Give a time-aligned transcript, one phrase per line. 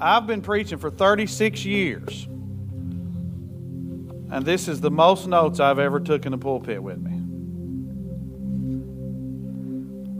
[0.00, 2.28] I've been preaching for 36 years.
[4.30, 7.12] And this is the most notes I've ever took in the pulpit with me.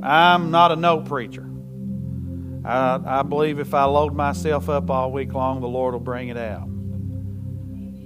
[0.02, 1.46] I'm not a note preacher.
[2.64, 6.28] I, I believe if I load myself up all week long, the Lord will bring
[6.28, 6.73] it out.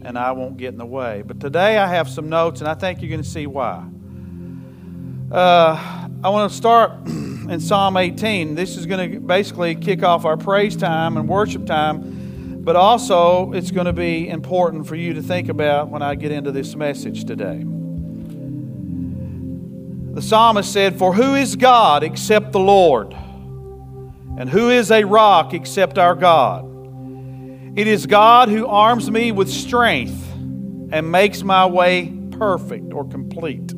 [0.03, 1.23] And I won't get in the way.
[1.27, 3.85] But today I have some notes, and I think you're going to see why.
[5.31, 8.55] Uh, I want to start in Psalm 18.
[8.55, 13.53] This is going to basically kick off our praise time and worship time, but also
[13.53, 16.75] it's going to be important for you to think about when I get into this
[16.75, 17.65] message today.
[20.15, 23.13] The psalmist said, For who is God except the Lord?
[24.39, 26.68] And who is a rock except our God?
[27.79, 30.33] It is God who arms me with strength
[30.91, 33.71] and makes my way perfect or complete.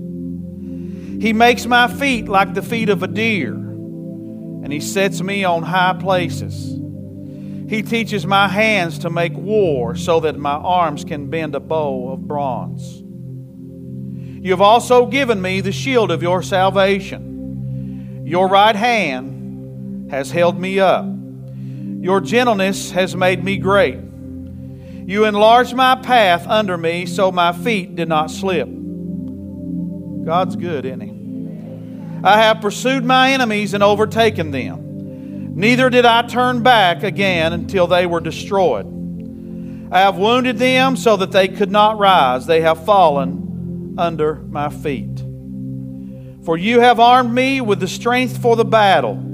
[1.23, 5.63] He makes my feet like the feet of a deer, and He sets me on
[5.63, 6.81] high places.
[7.69, 12.09] He teaches my hands to make war so that my arms can bend a bow
[12.13, 13.03] of bronze.
[14.43, 18.23] You have also given me the shield of your salvation.
[18.25, 21.20] Your right hand has held me up.
[22.01, 23.99] Your gentleness has made me great.
[25.07, 28.69] You enlarged my path under me so my feet did not slip.
[30.25, 32.21] God's good, isn't He?
[32.25, 35.57] I have pursued my enemies and overtaken them.
[35.57, 38.87] Neither did I turn back again until they were destroyed.
[39.93, 42.47] I have wounded them so that they could not rise.
[42.47, 45.19] They have fallen under my feet.
[46.45, 49.30] For you have armed me with the strength for the battle.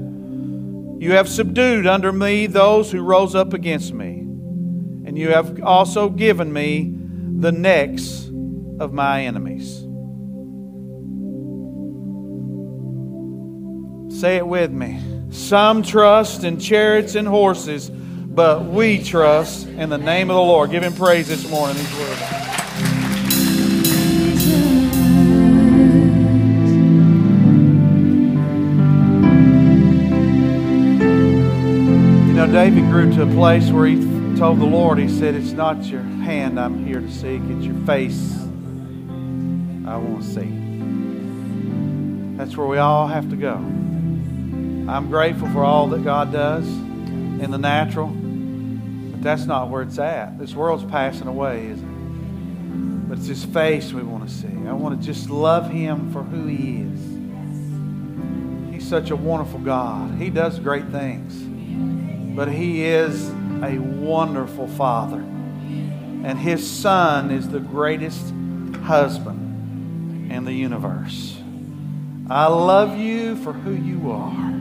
[0.99, 4.19] You have subdued under me those who rose up against me.
[5.05, 6.93] And you have also given me
[7.39, 8.25] the necks
[8.79, 9.83] of my enemies.
[14.19, 14.99] Say it with me.
[15.29, 20.71] Some trust in chariots and horses, but we trust in the name of the Lord.
[20.71, 21.77] Give him praise this morning.
[21.77, 22.46] These words.
[32.57, 33.97] David grew to a place where he
[34.35, 37.75] told the Lord, he said, It's not your hand I'm here to seek, it's your
[37.85, 38.35] face
[39.85, 40.51] I want to see.
[42.35, 43.53] That's where we all have to go.
[43.53, 49.99] I'm grateful for all that God does in the natural, but that's not where it's
[49.99, 50.39] at.
[50.39, 53.07] This world's passing away, isn't it?
[53.07, 54.47] But it's His face we want to see.
[54.67, 58.73] I want to just love Him for who He is.
[58.73, 60.19] He's such a wonderful God.
[60.19, 61.46] He does great things
[62.37, 63.29] but He is
[63.63, 65.17] a wonderful Father.
[65.17, 68.31] And His Son is the greatest
[68.83, 71.35] husband in the universe.
[72.29, 74.53] I love you for who you are.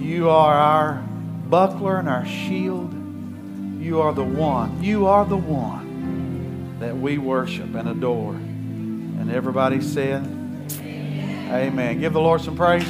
[0.00, 1.02] You are our
[1.48, 2.94] buckler and our shield.
[3.80, 4.84] You are the one.
[4.84, 8.34] You are the one that we worship and adore.
[8.34, 10.22] And everybody said,
[10.78, 11.98] Amen.
[11.98, 12.86] Give the Lord some praise.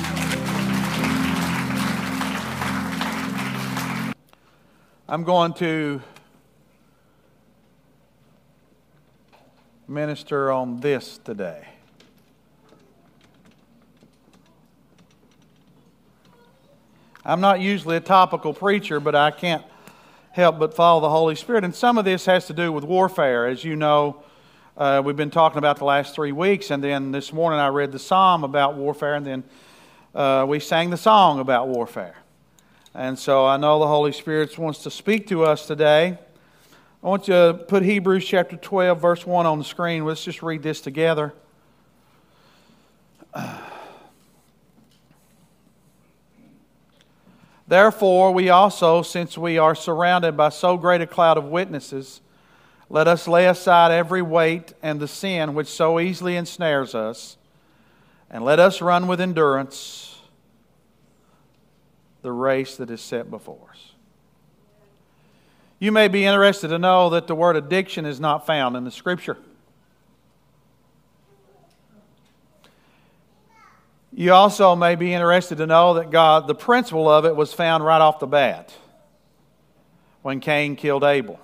[5.12, 6.00] I'm going to
[9.87, 11.69] minister on this today.
[17.27, 19.62] I'm not usually a topical preacher, but I can't
[20.31, 21.62] help but follow the Holy Spirit.
[21.65, 23.47] And some of this has to do with warfare.
[23.47, 24.25] As you know,
[24.79, 27.93] uh, we've been talking about the last three weeks, and then this morning I read
[27.93, 29.44] the psalm about warfare, and then
[30.15, 32.22] uh, we sang the song about warfare.
[32.95, 36.19] And so I know the Holy Spirit wants to speak to us today.
[37.03, 40.05] I want you to put Hebrews chapter 12, verse 1 on the screen.
[40.05, 41.33] Let's just read this together.
[47.67, 52.21] Therefore, we also, since we are surrounded by so great a cloud of witnesses,
[52.91, 57.38] let us lay aside every weight and the sin which so easily ensnares us,
[58.29, 60.12] and let us run with endurance
[62.23, 63.93] the race that is set before us.
[65.79, 68.91] You may be interested to know that the word addiction is not found in the
[68.91, 69.37] scripture.
[74.15, 77.85] You also may be interested to know that God, the principle of it was found
[77.85, 78.73] right off the bat
[80.21, 81.41] when Cain killed Abel.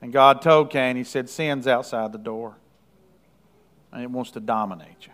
[0.00, 2.56] And God told Cain, He said, Sin's outside the door,
[3.92, 5.12] and it wants to dominate you.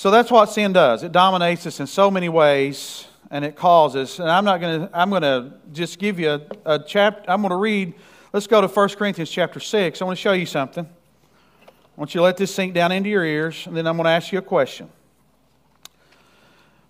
[0.00, 1.02] So that's what sin does.
[1.02, 4.18] It dominates us in so many ways, and it causes.
[4.18, 4.98] And I'm not going to.
[4.98, 7.30] I'm going to just give you a, a chapter.
[7.30, 7.92] I'm going to read
[8.32, 10.00] Let's go to 1 Corinthians chapter 6.
[10.00, 10.86] I want to show you something.
[10.86, 14.06] I want you to let this sink down into your ears, and then I'm going
[14.06, 14.88] to ask you a question.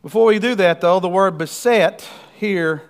[0.03, 2.83] Before we do that, though, the word beset here,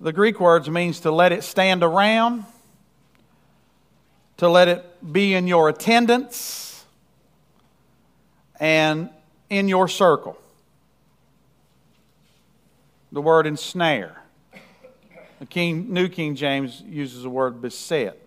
[0.00, 2.46] the Greek words means to let it stand around,
[4.38, 6.86] to let it be in your attendance,
[8.58, 9.10] and
[9.48, 10.38] in your circle.
[13.12, 14.22] The word ensnare.
[15.38, 18.18] The King, New King James uses the word beset.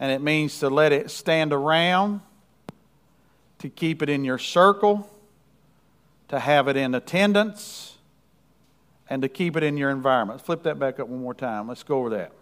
[0.00, 2.20] And it means to let it stand around,
[3.60, 5.08] to keep it in your circle,
[6.28, 7.96] to have it in attendance,
[9.08, 10.40] and to keep it in your environment.
[10.40, 11.68] Flip that back up one more time.
[11.68, 12.32] Let's go over that.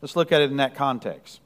[0.00, 1.40] Let's look at it in that context.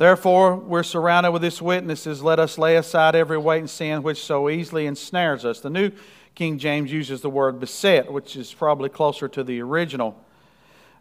[0.00, 2.22] Therefore, we're surrounded with these witnesses.
[2.22, 5.60] Let us lay aside every weight and sin which so easily ensnares us.
[5.60, 5.92] The New
[6.34, 10.18] King James uses the word beset, which is probably closer to the original.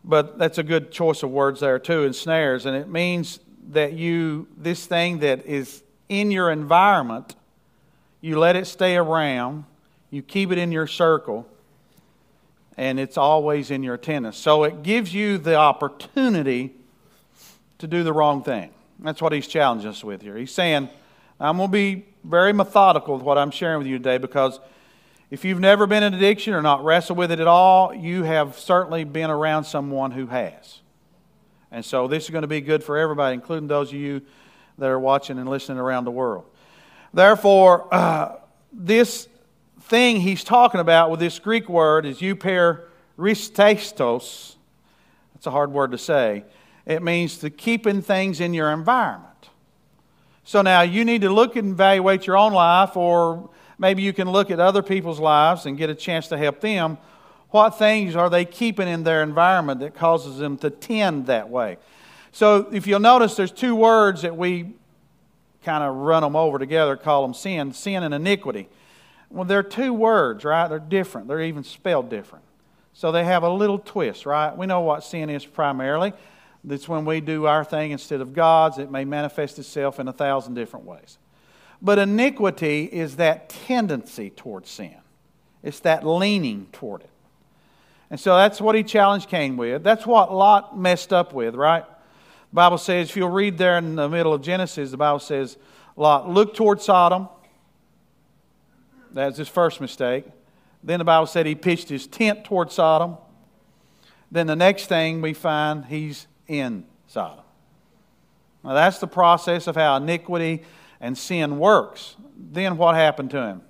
[0.04, 2.66] But that's a good choice of words there, too, ensnares.
[2.66, 7.38] And it means that you, this thing that is in your environment,
[8.20, 9.64] you let it stay around,
[10.10, 11.48] you keep it in your circle,
[12.76, 14.36] and it's always in your attendance.
[14.36, 16.74] So it gives you the opportunity
[17.78, 18.72] to do the wrong thing.
[19.02, 20.36] That's what he's challenging us with here.
[20.36, 20.90] He's saying,
[21.40, 24.60] I'm going to be very methodical with what I'm sharing with you today because
[25.32, 28.58] if you've never been in addiction or not wrestled with it at all, you have
[28.58, 30.82] certainly been around someone who has.
[31.72, 34.22] And so this is going to be good for everybody, including those of you
[34.80, 36.46] that are watching and listening around the world.
[37.14, 38.38] Therefore, uh,
[38.74, 39.28] this
[39.82, 44.56] thing he's talking about with this Greek word is euperistatos.
[45.34, 46.44] That's a hard word to say.
[46.90, 49.50] It means to keeping things in your environment.
[50.44, 54.28] So now you need to look and evaluate your own life, or maybe you can
[54.28, 56.98] look at other people's lives and get a chance to help them.
[57.52, 61.78] What things are they keeping in their environment that causes them to tend that way?
[62.32, 64.74] So if you'll notice, there's two words that we
[65.64, 68.68] kind of run them over together, call them sin, sin and iniquity.
[69.30, 70.68] Well, they're two words, right?
[70.68, 71.28] They're different.
[71.28, 72.46] They're even spelled different.
[72.94, 74.58] So they have a little twist, right?
[74.58, 76.14] We know what sin is primarily.
[76.70, 78.78] That's when we do our thing instead of God's.
[78.78, 81.18] It may manifest itself in a thousand different ways.
[81.82, 84.98] But iniquity is that tendency towards sin,
[85.64, 87.10] it's that leaning toward it.
[88.12, 89.84] And so that's what he challenged Cain with.
[89.84, 91.86] That's what Lot messed up with, right?
[91.86, 95.58] The Bible says, if you'll read there in the middle of Genesis, the Bible says,
[95.96, 97.30] Lot looked toward Sodom.
[99.12, 100.26] That's his first mistake.
[100.84, 103.18] Then the Bible said he pitched his tent toward Sodom.
[104.32, 107.44] Then the next thing we find, he's in Sodom.
[108.64, 110.64] Now, that's the process of how iniquity
[111.00, 112.18] and sin works.
[112.38, 113.62] Then what happened to him?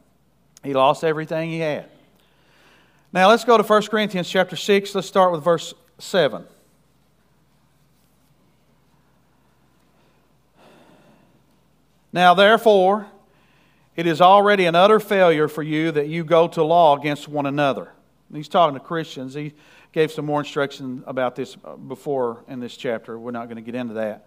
[0.63, 1.85] He lost everything he had.
[3.13, 4.95] Now, let's go to 1 Corinthians chapter 6.
[4.95, 6.43] Let's start with verse 7.
[12.11, 13.07] Now, therefore,
[13.95, 17.45] it is already an utter failure for you that you go to law against one
[17.45, 17.91] another.
[18.33, 19.33] He's talking to Christians.
[19.33, 19.53] He,
[19.91, 23.17] gave some more instruction about this uh, before in this chapter.
[23.17, 24.25] We're not going to get into that.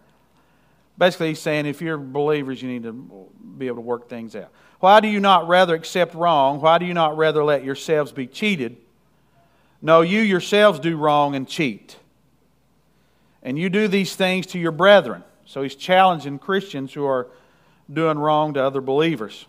[0.98, 4.50] Basically, he's saying if you're believers, you need to be able to work things out.
[4.80, 6.60] Why do you not rather accept wrong?
[6.60, 8.76] Why do you not rather let yourselves be cheated?
[9.80, 11.96] No, you yourselves do wrong and cheat.
[13.42, 15.24] And you do these things to your brethren.
[15.44, 17.28] So he's challenging Christians who are
[17.92, 19.46] doing wrong to other believers.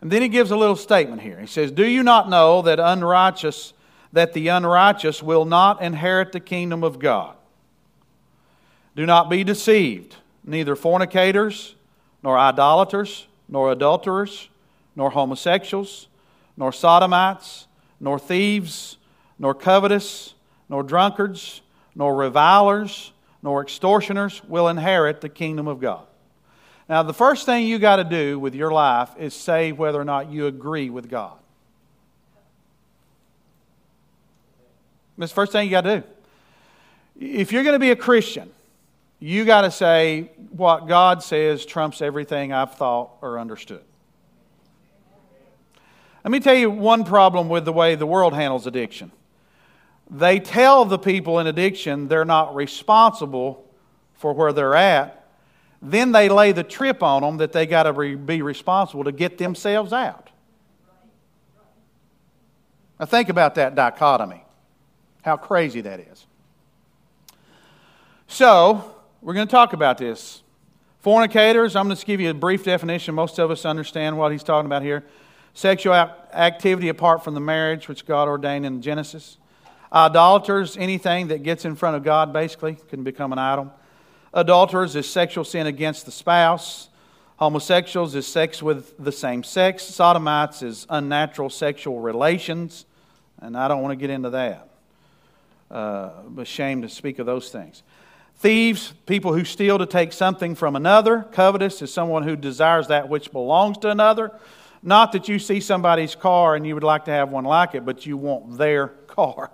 [0.00, 1.38] And then he gives a little statement here.
[1.40, 3.72] He says, Do you not know that unrighteous
[4.12, 7.34] that the unrighteous will not inherit the kingdom of God.
[8.94, 10.16] Do not be deceived.
[10.44, 11.74] Neither fornicators,
[12.22, 14.48] nor idolaters, nor adulterers,
[14.94, 16.08] nor homosexuals,
[16.56, 17.66] nor sodomites,
[18.00, 18.98] nor thieves,
[19.38, 20.34] nor covetous,
[20.68, 21.62] nor drunkards,
[21.94, 26.06] nor revilers, nor extortioners will inherit the kingdom of God.
[26.88, 30.04] Now, the first thing you got to do with your life is say whether or
[30.04, 31.38] not you agree with God.
[35.22, 36.06] That's the first thing you got to do.
[37.20, 38.50] If you're going to be a Christian,
[39.20, 43.84] you got to say what God says trumps everything I've thought or understood.
[46.24, 49.12] Let me tell you one problem with the way the world handles addiction.
[50.10, 53.64] They tell the people in addiction they're not responsible
[54.14, 55.24] for where they're at.
[55.80, 59.38] Then they lay the trip on them that they got to be responsible to get
[59.38, 60.30] themselves out.
[62.98, 64.44] Now, think about that dichotomy.
[65.22, 66.26] How crazy that is.
[68.26, 70.42] So, we're going to talk about this.
[71.04, 73.14] Fornicators, I'm going to give you a brief definition.
[73.14, 75.04] Most of us understand what he's talking about here.
[75.54, 79.38] sexual activity apart from the marriage which God ordained in Genesis.
[79.92, 83.72] Idolaters, anything that gets in front of God, basically, can become an idol.
[84.32, 86.88] Adulterers is sexual sin against the spouse.
[87.36, 89.82] Homosexuals is sex with the same sex.
[89.82, 92.86] Sodomites is unnatural sexual relations.
[93.40, 94.71] And I don't want to get into that.
[95.72, 97.82] Uh, ashamed to speak of those things.
[98.36, 101.22] Thieves, people who steal to take something from another.
[101.32, 104.38] Covetous is someone who desires that which belongs to another.
[104.82, 107.86] Not that you see somebody's car and you would like to have one like it,
[107.86, 109.50] but you want their car.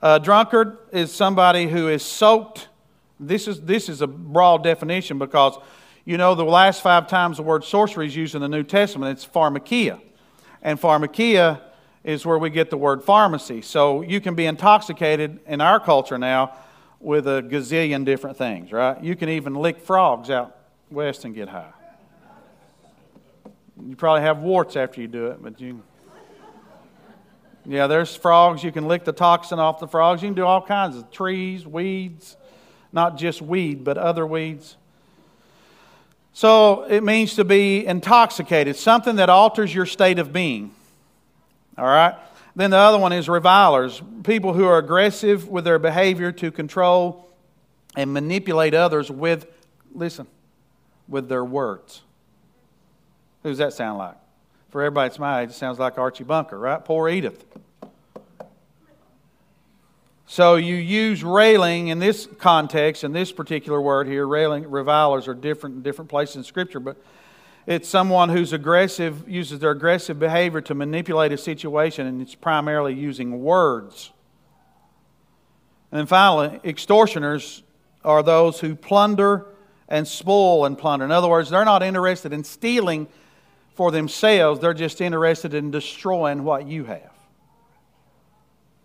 [0.00, 2.68] A drunkard is somebody who is soaked.
[3.18, 5.58] This is, this is a broad definition because,
[6.06, 9.18] you know, the last five times the word sorcery is used in the New Testament,
[9.18, 10.00] it's pharmakia.
[10.62, 11.60] And pharmakia
[12.04, 13.62] is where we get the word pharmacy.
[13.62, 16.54] So you can be intoxicated in our culture now
[16.98, 19.02] with a gazillion different things, right?
[19.02, 20.56] You can even lick frogs out
[20.90, 21.72] west and get high.
[23.86, 25.82] You probably have warts after you do it, but you.
[27.66, 28.64] Yeah, there's frogs.
[28.64, 30.22] You can lick the toxin off the frogs.
[30.22, 32.36] You can do all kinds of trees, weeds,
[32.92, 34.76] not just weed, but other weeds.
[36.32, 40.72] So it means to be intoxicated, something that alters your state of being.
[41.80, 42.14] All right?
[42.54, 47.26] Then the other one is revilers, people who are aggressive with their behavior to control
[47.96, 49.46] and manipulate others with,
[49.94, 50.26] listen,
[51.08, 52.02] with their words.
[53.42, 54.16] Who does that sound like?
[54.68, 56.84] For everybody that's my age, it sounds like Archie Bunker, right?
[56.84, 57.44] Poor Edith.
[60.26, 65.34] So you use railing in this context, in this particular word here, railing, revilers are
[65.34, 66.96] different in different places in Scripture, but
[67.70, 72.92] it's someone who's aggressive, uses their aggressive behavior to manipulate a situation, and it's primarily
[72.94, 74.10] using words.
[75.92, 77.62] And then finally, extortioners
[78.04, 79.46] are those who plunder
[79.88, 81.04] and spoil and plunder.
[81.04, 83.06] In other words, they're not interested in stealing
[83.76, 87.12] for themselves, they're just interested in destroying what you have.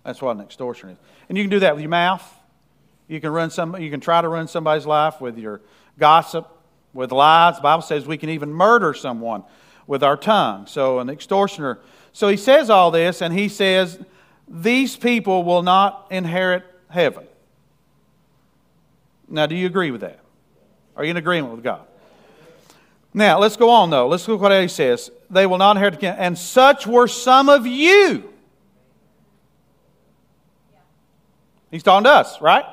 [0.04, 0.98] That's what an extortion is.
[1.28, 2.24] And you can do that with your mouth.
[3.08, 5.62] You can run some you can try to run somebody's life with your
[5.98, 6.48] gossip,
[6.96, 7.58] with lies.
[7.58, 9.44] The Bible says we can even murder someone
[9.86, 10.66] with our tongue.
[10.66, 11.80] So an extortioner.
[12.14, 14.00] So he says all this and he says
[14.48, 17.28] these people will not inherit heaven.
[19.28, 20.20] Now, do you agree with that?
[20.96, 21.82] Are you in agreement with God?
[23.14, 24.08] Now, let's go on though.
[24.08, 25.12] Let's look what he says.
[25.30, 26.20] They will not inherit the.
[26.20, 28.32] And such were some of you.
[31.72, 32.66] He's talking to us, right?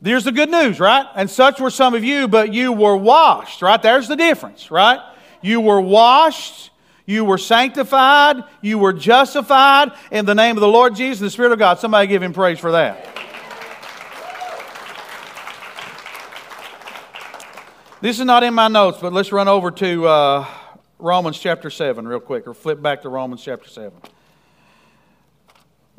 [0.00, 1.06] There's the good news, right?
[1.16, 3.82] And such were some of you, but you were washed, right?
[3.82, 5.00] There's the difference, right?
[5.42, 6.70] You were washed,
[7.04, 11.52] you were sanctified, you were justified in the name of the Lord Jesus, the Spirit
[11.52, 11.80] of God.
[11.80, 13.18] Somebody give him praise for that.
[18.00, 20.46] This is not in my notes, but let's run over to uh,
[21.00, 23.92] Romans chapter 7 real quick, or flip back to Romans chapter 7.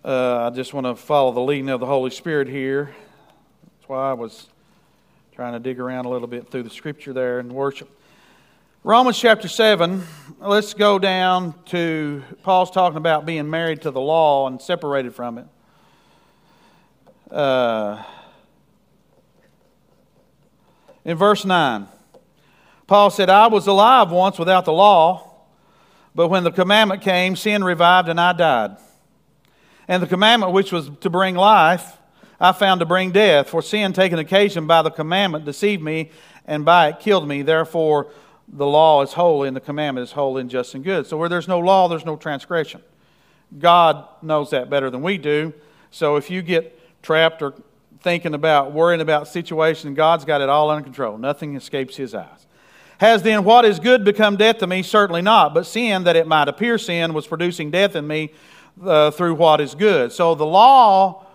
[0.06, 2.96] Uh, I just want to follow the leading of the Holy Spirit here.
[3.90, 4.46] Why I was
[5.32, 7.90] trying to dig around a little bit through the scripture there and worship.
[8.84, 10.04] Romans chapter 7,
[10.40, 15.40] let's go down to Paul's talking about being married to the law and separated from
[15.40, 17.34] it.
[17.34, 18.04] Uh,
[21.04, 21.88] in verse 9.
[22.86, 25.32] Paul said, I was alive once without the law,
[26.14, 28.78] but when the commandment came, sin revived and I died.
[29.88, 31.96] And the commandment which was to bring life,
[32.40, 33.50] I found to bring death.
[33.50, 36.12] For sin, taken occasion by the commandment, deceived me,
[36.46, 37.42] and by it killed me.
[37.42, 38.08] Therefore,
[38.48, 41.06] the law is holy, and the commandment is holy and just and good.
[41.08, 42.82] So, where there's no law, there's no transgression.
[43.58, 45.54] God knows that better than we do.
[45.92, 47.54] So, if you get trapped or
[48.02, 49.94] thinking about, worrying about situation.
[49.94, 51.18] God's got it all under control.
[51.18, 52.48] Nothing escapes his eyes.
[53.00, 54.84] Has then what is good become death to me?
[54.84, 55.54] Certainly not.
[55.54, 58.32] But sin, that it might appear sin, was producing death in me
[58.84, 60.12] uh, through what is good.
[60.12, 61.26] So the law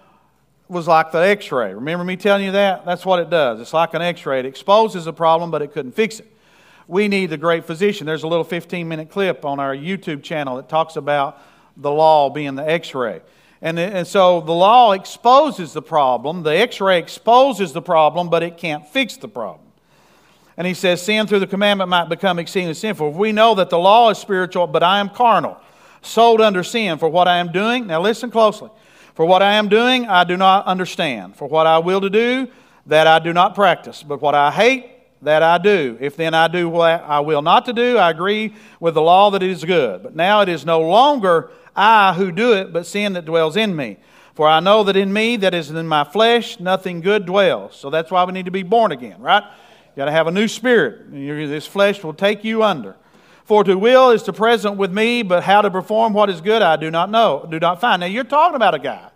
[0.68, 1.74] was like the x ray.
[1.74, 2.84] Remember me telling you that?
[2.84, 3.60] That's what it does.
[3.60, 4.40] It's like an x ray.
[4.40, 6.30] It exposes a problem, but it couldn't fix it.
[6.86, 8.06] We need the great physician.
[8.06, 11.40] There's a little 15 minute clip on our YouTube channel that talks about
[11.76, 13.20] the law being the x ray.
[13.62, 18.42] And, and so the law exposes the problem, the x ray exposes the problem, but
[18.42, 19.64] it can't fix the problem.
[20.56, 23.10] And he says, Sin through the commandment might become exceedingly sinful.
[23.10, 25.58] If we know that the law is spiritual, but I am carnal,
[26.02, 27.86] sold under sin for what I am doing.
[27.86, 28.70] Now listen closely.
[29.14, 31.36] For what I am doing, I do not understand.
[31.36, 32.48] For what I will to do,
[32.86, 34.02] that I do not practice.
[34.02, 34.90] But what I hate,
[35.22, 35.96] that I do.
[36.00, 39.30] If then I do what I will not to do, I agree with the law
[39.30, 40.02] that it is good.
[40.02, 43.74] But now it is no longer I who do it, but sin that dwells in
[43.74, 43.96] me.
[44.34, 47.76] For I know that in me, that is in my flesh, nothing good dwells.
[47.76, 49.42] So that's why we need to be born again, right?
[49.44, 51.12] You got to have a new spirit.
[51.12, 52.96] This flesh will take you under.
[53.44, 56.62] For to will is to present with me, but how to perform what is good
[56.62, 58.00] I do not know, do not find.
[58.00, 59.10] Now you're talking about a guy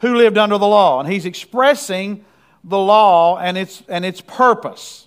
[0.00, 2.24] who lived under the law, and he's expressing
[2.64, 5.06] the law and its and its purpose.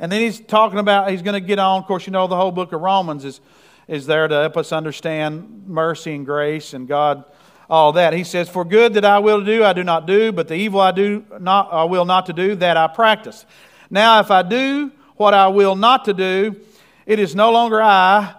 [0.00, 1.82] And then he's talking about he's going to get on.
[1.82, 3.40] Of course, you know the whole book of Romans is
[3.86, 7.24] is there to help us understand mercy and grace and God,
[7.70, 8.12] all that.
[8.12, 10.80] He says, "For good that I will do, I do not do, but the evil
[10.80, 13.46] I do not, I will not to do, that I practice.
[13.88, 16.56] Now, if I do what I will not to do,
[17.06, 18.34] it is no longer I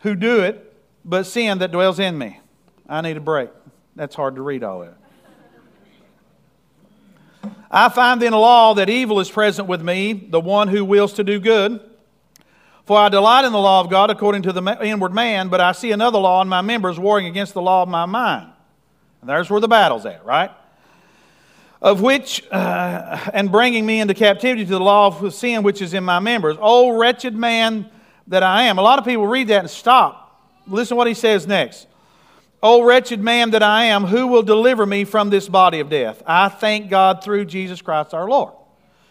[0.00, 2.40] who do it, but sin that dwells in me.
[2.88, 3.50] I need a break.
[3.96, 4.96] That's hard to read all that.
[7.70, 11.14] I find in the law that evil is present with me, the one who wills
[11.14, 11.80] to do good.
[12.84, 15.72] For I delight in the law of God according to the inward man, but I
[15.72, 18.50] see another law in my members warring against the law of my mind.
[19.20, 20.50] And there's where the battle's at, right?
[21.82, 25.92] Of which, uh, and bringing me into captivity to the law of sin which is
[25.92, 26.56] in my members.
[26.60, 27.90] Oh, wretched man
[28.28, 28.78] that I am.
[28.78, 30.40] A lot of people read that and stop.
[30.68, 31.88] Listen to what he says next.
[32.62, 36.22] Oh, wretched man that I am, who will deliver me from this body of death?
[36.24, 38.54] I thank God through Jesus Christ our Lord.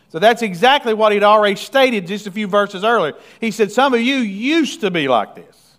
[0.08, 3.13] So that's exactly what he'd already stated just a few verses earlier.
[3.42, 5.75] He said, Some of you used to be like this,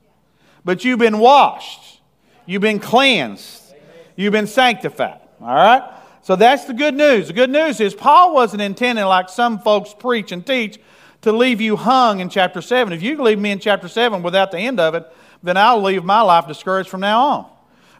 [0.62, 2.00] but you've been washed,
[2.44, 3.74] you've been cleansed,
[4.14, 5.20] you've been sanctified.
[5.40, 6.01] All right?
[6.22, 7.26] So that's the good news.
[7.26, 10.78] The good news is Paul wasn't intending, like some folks preach and teach,
[11.22, 12.92] to leave you hung in chapter 7.
[12.92, 15.10] If you leave me in chapter 7 without the end of it,
[15.42, 17.50] then I'll leave my life discouraged from now on.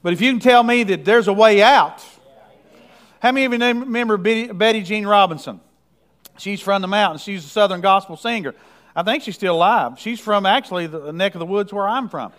[0.03, 2.05] But if you can tell me that there's a way out,
[3.21, 5.61] how many of you remember Betty Jean Robinson?
[6.39, 7.23] She's from the mountains.
[7.23, 8.55] She's a Southern gospel singer.
[8.95, 9.99] I think she's still alive.
[9.99, 12.33] She's from actually the neck of the woods where I'm from.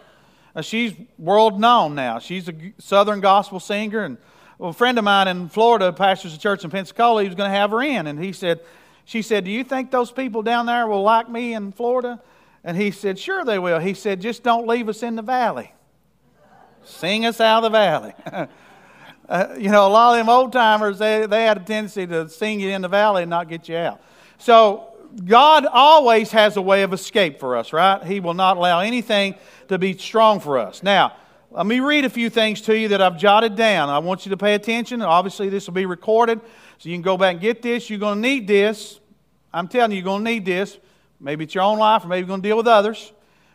[0.55, 2.19] Uh, she's world known now.
[2.19, 4.17] She's a Southern gospel singer and
[4.57, 7.21] well, a friend of mine in Florida pastors a church in Pensacola.
[7.23, 8.61] He was going to have her in, and he said,
[9.05, 12.21] she said, "Do you think those people down there will like me in Florida?"
[12.63, 15.73] And he said, "Sure they will." He said, "Just don't leave us in the valley.
[16.83, 18.13] Sing us out of the valley."
[19.29, 22.29] uh, you know, a lot of them old timers they they had a tendency to
[22.29, 24.01] sing you in the valley and not get you out.
[24.37, 24.93] So
[25.25, 28.03] God always has a way of escape for us, right?
[28.03, 29.35] He will not allow anything
[29.67, 30.81] to be strong for us.
[30.81, 31.15] Now,
[31.55, 33.87] let me read a few things to you that I've jotted down.
[33.87, 35.03] I want you to pay attention.
[35.03, 36.41] Obviously, this will be recorded,
[36.79, 37.91] so you can go back and get this.
[37.91, 38.99] You're going to need this.
[39.53, 40.79] I'm telling you, you're going to need this.
[41.19, 43.13] Maybe it's your own life, or maybe you're going to deal with others.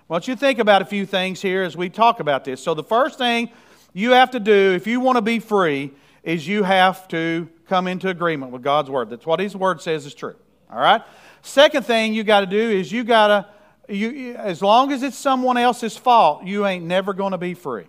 [0.08, 2.62] I want you to think about a few things here as we talk about this.
[2.62, 3.50] So, the first thing
[3.92, 5.90] you have to do if you want to be free
[6.22, 9.10] is you have to come into agreement with God's Word.
[9.10, 10.36] That's what His Word says is true.
[10.70, 11.02] All right?
[11.42, 13.46] Second thing you got to do is you got to
[13.88, 17.86] you, as long as it's someone else's fault, you ain't never going to be free.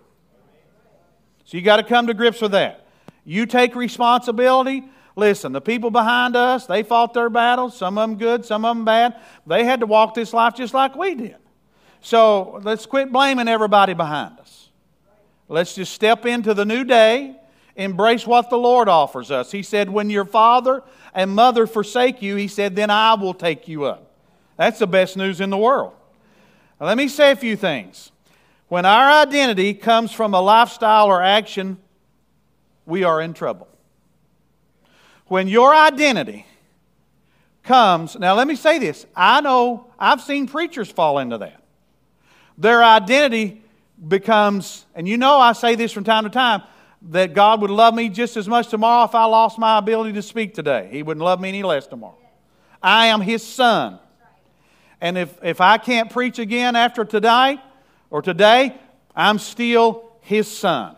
[1.44, 2.86] So you got to come to grips with that.
[3.24, 4.84] You take responsibility.
[5.16, 8.76] Listen, the people behind us, they fought their battles, some of them good, some of
[8.76, 9.20] them bad.
[9.46, 11.36] They had to walk this life just like we did.
[12.00, 14.70] So let's quit blaming everybody behind us.
[15.48, 17.36] Let's just step into the new day,
[17.76, 19.50] embrace what the Lord offers us.
[19.50, 20.82] He said, When your father
[21.12, 24.09] and mother forsake you, He said, Then I will take you up.
[24.60, 25.94] That's the best news in the world.
[26.78, 28.12] Now, let me say a few things.
[28.68, 31.78] When our identity comes from a lifestyle or action,
[32.84, 33.68] we are in trouble.
[35.28, 36.44] When your identity
[37.62, 39.06] comes, now let me say this.
[39.16, 41.62] I know I've seen preachers fall into that.
[42.58, 43.62] Their identity
[44.08, 46.64] becomes, and you know I say this from time to time,
[47.08, 50.22] that God would love me just as much tomorrow if I lost my ability to
[50.22, 50.90] speak today.
[50.92, 52.18] He wouldn't love me any less tomorrow.
[52.82, 54.00] I am His son.
[55.00, 57.60] And if, if I can't preach again after tonight
[58.10, 58.74] or today,
[59.16, 60.96] I'm still his son.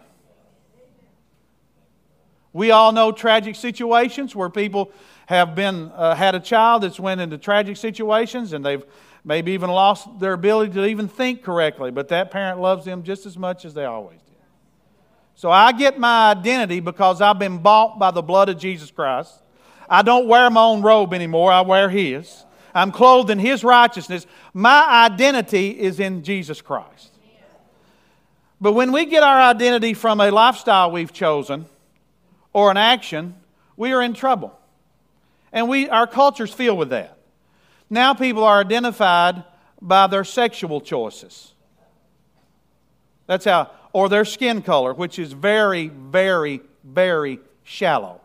[2.53, 4.93] We all know tragic situations where people
[5.27, 8.85] have been uh, had a child that's went into tragic situations and they've
[9.25, 13.25] maybe even lost their ability to even think correctly, but that parent loves them just
[13.25, 14.37] as much as they always did.
[15.35, 19.33] So I get my identity because I've been bought by the blood of Jesus Christ.
[19.89, 22.45] I don't wear my own robe anymore, I wear his.
[22.75, 24.27] I'm clothed in His righteousness.
[24.55, 27.11] My identity is in Jesus Christ.
[28.61, 31.67] But when we get our identity from a lifestyle we've chosen
[32.53, 33.35] or an action,
[33.77, 34.57] we are in trouble.
[35.53, 37.19] And we, our culture's filled with that.
[37.91, 39.45] Now people are identified
[39.83, 41.53] by their sexual choices.
[43.27, 48.22] That's how, or their skin color, which is very, very, very shallow.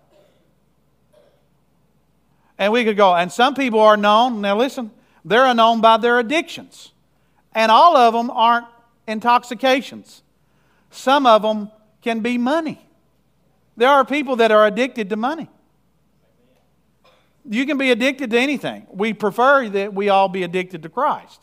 [2.58, 4.91] And we could go, and some people are known, now listen,
[5.24, 6.91] they're known by their addictions.
[7.54, 8.65] And all of them aren't
[9.08, 10.24] intoxications.
[10.89, 12.82] Some of them can be money.
[13.76, 15.50] There are people that are addicted to money.
[17.50, 18.88] You can be addicted to anything.
[18.89, 21.41] We prefer that we all be addicted to Christ.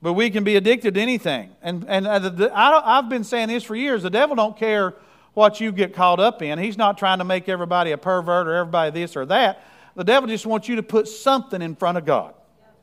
[0.00, 1.50] But we can be addicted to anything.
[1.62, 4.02] And, and uh, I I've been saying this for years.
[4.02, 4.94] The devil don't care
[5.34, 6.58] what you get caught up in.
[6.58, 9.64] He's not trying to make everybody a pervert or everybody this or that.
[9.94, 12.34] The devil just wants you to put something in front of God.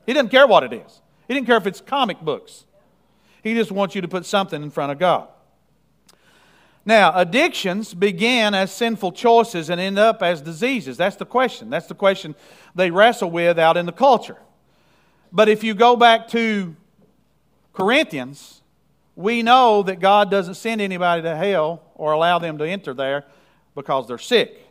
[0.06, 1.02] He doesn't care what it is.
[1.28, 2.66] He didn't care if it's comic books.
[3.44, 5.28] He just wants you to put something in front of God.
[6.86, 10.98] Now, addictions begin as sinful choices and end up as diseases.
[10.98, 11.70] That's the question.
[11.70, 12.36] That's the question
[12.74, 14.38] they wrestle with out in the culture.
[15.32, 16.76] But if you go back to
[17.74, 18.59] Corinthians,
[19.20, 23.26] we know that God doesn't send anybody to hell or allow them to enter there
[23.76, 24.66] because they're sick.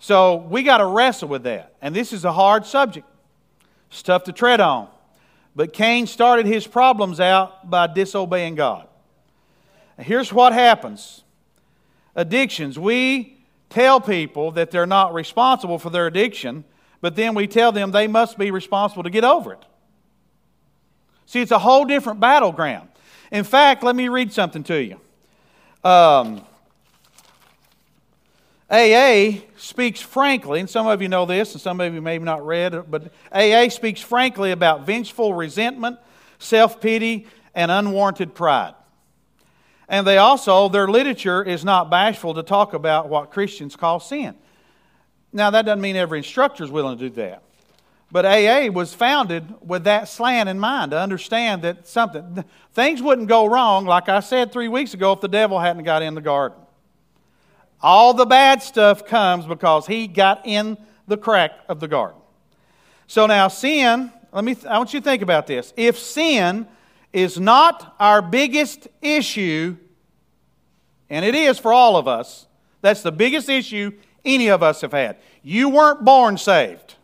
[0.00, 1.76] So we got to wrestle with that.
[1.80, 3.06] And this is a hard subject.
[3.88, 4.88] It's tough to tread on.
[5.54, 8.88] But Cain started his problems out by disobeying God.
[9.96, 11.22] Here's what happens
[12.16, 12.80] addictions.
[12.80, 13.38] We
[13.68, 16.64] tell people that they're not responsible for their addiction,
[17.00, 19.64] but then we tell them they must be responsible to get over it.
[21.26, 22.88] See, it's a whole different battleground.
[23.30, 25.00] In fact, let me read something to you.
[25.88, 26.44] Um,
[28.70, 32.22] AA speaks frankly, and some of you know this, and some of you may have
[32.22, 35.98] not read it, but AA speaks frankly about vengeful resentment,
[36.38, 38.74] self pity, and unwarranted pride.
[39.88, 44.36] And they also, their literature is not bashful to talk about what Christians call sin.
[45.32, 47.42] Now, that doesn't mean every instructor is willing to do that.
[48.12, 53.28] But AA was founded with that slant in mind to understand that something, things wouldn't
[53.28, 56.20] go wrong, like I said three weeks ago, if the devil hadn't got in the
[56.20, 56.58] garden.
[57.80, 62.20] All the bad stuff comes because he got in the crack of the garden.
[63.06, 65.72] So now, sin, let me, I want you to think about this.
[65.76, 66.66] If sin
[67.12, 69.76] is not our biggest issue,
[71.08, 72.46] and it is for all of us.
[72.82, 73.92] That's the biggest issue
[74.24, 75.16] any of us have had.
[75.42, 76.94] You weren't born saved.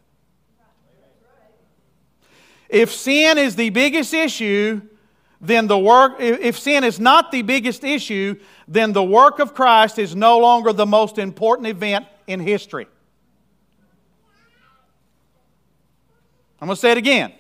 [2.68, 4.82] If sin is the biggest issue,
[5.40, 9.98] then the work, if sin is not the biggest issue, then the work of Christ
[9.98, 12.86] is no longer the most important event in history.
[16.60, 17.32] I'm going to say it again.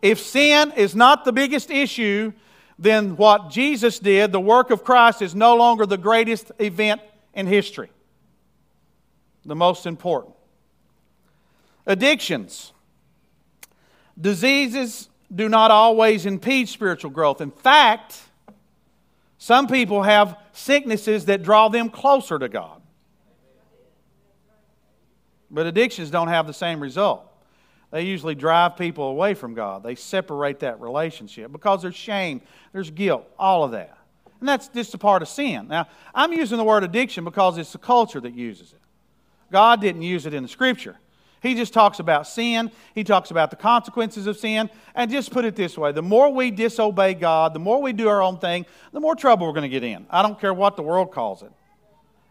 [0.00, 2.32] If sin is not the biggest issue,
[2.78, 7.00] then what Jesus did, the work of Christ, is no longer the greatest event
[7.34, 7.90] in history,
[9.44, 10.34] the most important.
[11.86, 12.72] Addictions.
[14.20, 17.40] Diseases do not always impede spiritual growth.
[17.40, 18.20] In fact,
[19.38, 22.80] some people have sicknesses that draw them closer to God.
[25.50, 27.32] But addictions don't have the same result
[27.92, 29.82] they usually drive people away from God.
[29.82, 32.40] They separate that relationship because there's shame,
[32.72, 33.96] there's guilt, all of that.
[34.40, 35.68] And that's just a part of sin.
[35.68, 38.80] Now, I'm using the word addiction because it's the culture that uses it.
[39.52, 40.96] God didn't use it in the scripture.
[41.42, 44.70] He just talks about sin, he talks about the consequences of sin.
[44.94, 48.08] And just put it this way the more we disobey God, the more we do
[48.08, 50.06] our own thing, the more trouble we're going to get in.
[50.08, 51.50] I don't care what the world calls it.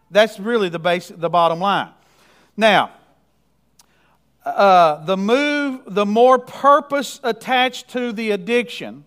[0.09, 1.89] That's really the, base, the bottom line.
[2.55, 2.91] Now,
[4.45, 9.05] uh, the move, the more purpose attached to the addiction,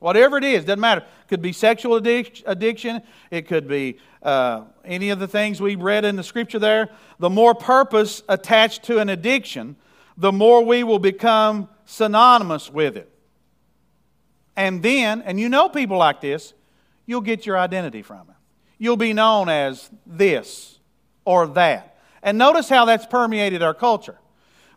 [0.00, 1.00] whatever it is, doesn't matter.
[1.00, 6.04] It could be sexual addiction, it could be uh, any of the things we read
[6.04, 6.90] in the scripture there.
[7.18, 9.76] The more purpose attached to an addiction,
[10.16, 13.10] the more we will become synonymous with it.
[14.56, 16.52] And then, and you know people like this,
[17.06, 18.36] you'll get your identity from it.
[18.78, 20.78] You'll be known as this
[21.24, 21.96] or that.
[22.22, 24.18] And notice how that's permeated our culture.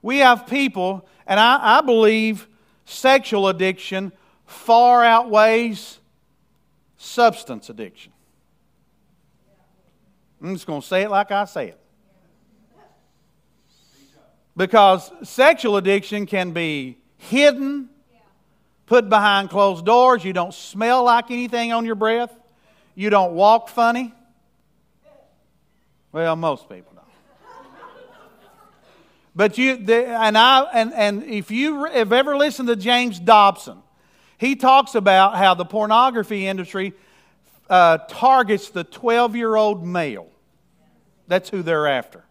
[0.01, 2.47] We have people, and I, I believe
[2.85, 4.13] sexual addiction
[4.45, 5.99] far outweighs
[6.97, 8.12] substance addiction.
[10.43, 11.79] I'm just going to say it like I say it.
[14.57, 17.89] Because sexual addiction can be hidden,
[18.85, 20.23] put behind closed doors.
[20.23, 22.37] You don't smell like anything on your breath.
[22.93, 24.13] You don't walk funny.
[26.11, 26.91] Well, most people.
[26.93, 27.05] Don't.
[29.35, 33.79] But you, the, and I, and, and if you have ever listened to James Dobson,
[34.37, 36.93] he talks about how the pornography industry
[37.69, 40.32] uh, targets the 12 year old male.
[41.33, 42.23] That's who they're after.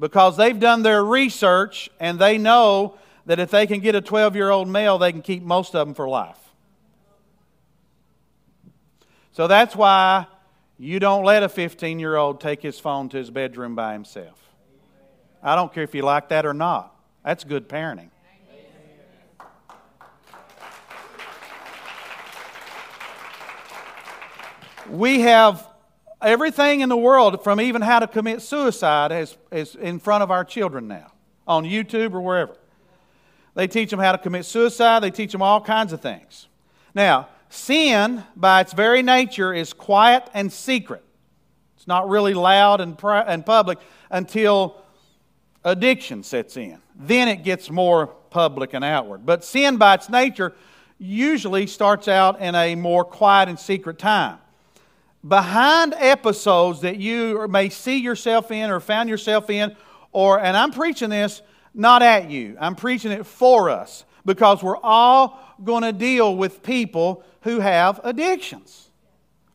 [0.00, 4.36] Because they've done their research and they know that if they can get a 12
[4.36, 6.38] year old male, they can keep most of them for life.
[9.32, 10.28] So that's why
[10.78, 14.48] you don't let a 15 year old take his phone to his bedroom by himself.
[15.42, 16.96] I don't care if you like that or not.
[17.22, 18.08] That's good parenting.
[24.88, 25.67] We have
[26.22, 30.30] everything in the world, from even how to commit suicide, is, is in front of
[30.30, 31.12] our children now,
[31.46, 32.56] on YouTube or wherever.
[33.54, 35.02] They teach them how to commit suicide.
[35.02, 36.46] They teach them all kinds of things.
[36.94, 41.02] Now, sin, by its very nature, is quiet and secret.
[41.76, 43.78] It's not really loud and, and public
[44.10, 44.82] until
[45.64, 46.78] addiction sets in.
[46.94, 49.26] Then it gets more public and outward.
[49.26, 50.54] But sin, by its nature,
[50.98, 54.38] usually starts out in a more quiet and secret time.
[55.28, 59.76] Behind episodes that you may see yourself in or found yourself in,
[60.10, 61.42] or, and I'm preaching this
[61.74, 66.62] not at you, I'm preaching it for us because we're all going to deal with
[66.62, 68.90] people who have addictions.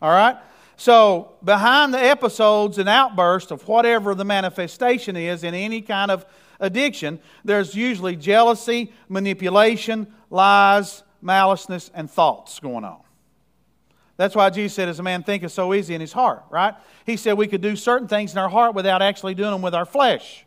[0.01, 0.37] All right?
[0.77, 6.25] So, behind the episodes and outbursts of whatever the manifestation is in any kind of
[6.59, 13.02] addiction, there's usually jealousy, manipulation, lies, maliceness, and thoughts going on.
[14.15, 16.75] That's why Jesus said, As a man thinketh so easy in his heart, right?
[17.05, 19.73] He said we could do certain things in our heart without actually doing them with
[19.73, 20.45] our flesh.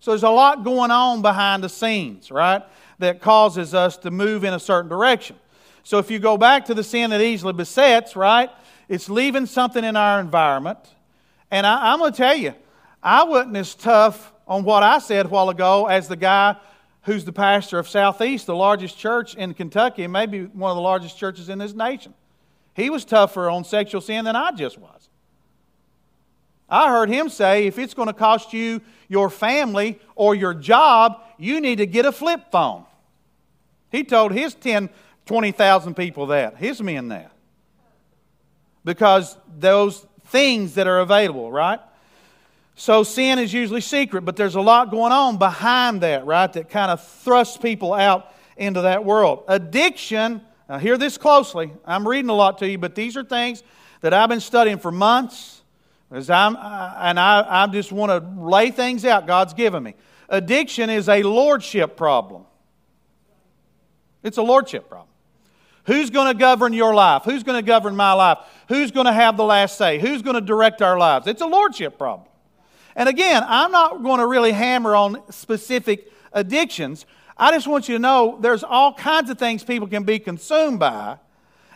[0.00, 2.62] So there's a lot going on behind the scenes, right,
[2.98, 5.36] that causes us to move in a certain direction.
[5.84, 8.50] So if you go back to the sin that easily besets, right,
[8.88, 10.78] it's leaving something in our environment.
[11.50, 12.54] And I, am going to tell you,
[13.02, 16.56] I wasn't as tough on what I said a while ago as the guy
[17.02, 20.82] who's the pastor of Southeast, the largest church in Kentucky, and maybe one of the
[20.82, 22.14] largest churches in this nation.
[22.74, 25.08] He was tougher on sexual sin than I just was.
[26.68, 31.20] I heard him say if it's going to cost you your family or your job,
[31.36, 32.84] you need to get a flip phone.
[33.90, 34.88] He told his 10,
[35.26, 37.30] 20,000 people that, his men that.
[38.84, 41.78] Because those things that are available, right?
[42.74, 46.50] So sin is usually secret, but there's a lot going on behind that, right?
[46.52, 49.44] That kind of thrusts people out into that world.
[49.46, 50.40] Addiction,
[50.72, 51.70] now hear this closely.
[51.84, 53.62] I'm reading a lot to you, but these are things
[54.00, 55.60] that I've been studying for months.
[56.10, 59.94] As I'm, and I, I just want to lay things out God's given me.
[60.30, 62.46] Addiction is a lordship problem.
[64.22, 65.10] It's a lordship problem.
[65.84, 67.24] Who's going to govern your life?
[67.26, 68.38] Who's going to govern my life?
[68.68, 69.98] Who's going to have the last say?
[69.98, 71.26] Who's going to direct our lives?
[71.26, 72.26] It's a lordship problem.
[72.96, 77.04] And again, I'm not going to really hammer on specific addictions.
[77.42, 80.78] I just want you to know there's all kinds of things people can be consumed
[80.78, 81.18] by.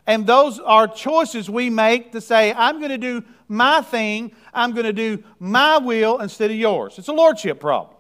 [0.07, 4.75] And those are choices we make to say, I'm going to do my thing, I'm
[4.75, 6.97] going to do my will instead of yours.
[6.99, 7.97] It's a lordship problem.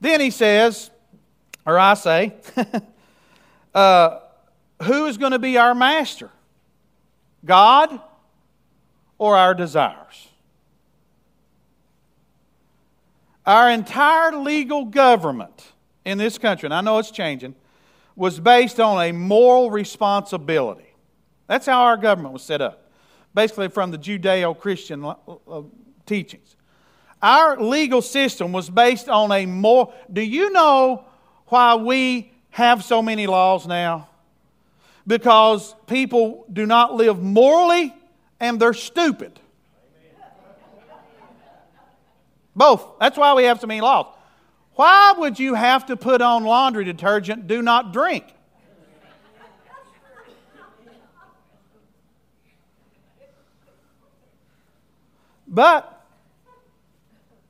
[0.00, 0.92] Then he says,
[1.66, 2.36] or I say,
[3.74, 4.20] uh,
[4.84, 6.30] who is going to be our master?
[7.44, 8.00] God
[9.18, 10.28] or our desires?
[13.44, 15.72] Our entire legal government
[16.08, 17.54] in this country, and I know it's changing,
[18.16, 20.94] was based on a moral responsibility.
[21.46, 22.90] That's how our government was set up,
[23.34, 25.14] basically from the Judeo Christian
[26.06, 26.56] teachings.
[27.20, 29.92] Our legal system was based on a more.
[30.10, 31.04] Do you know
[31.48, 34.08] why we have so many laws now?
[35.06, 37.94] Because people do not live morally
[38.40, 39.38] and they're stupid.
[42.56, 42.98] Both.
[42.98, 44.14] That's why we have so many laws.
[44.78, 48.24] Why would you have to put on laundry detergent, do not drink?
[55.48, 56.06] But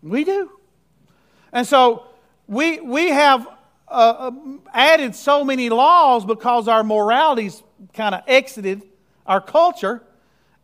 [0.03, 0.51] we do.
[1.53, 2.07] And so
[2.47, 3.47] we, we have
[3.89, 4.31] uh, uh
[4.73, 7.63] added so many laws because our morality's
[7.93, 8.81] kind of exited
[9.27, 10.03] our culture.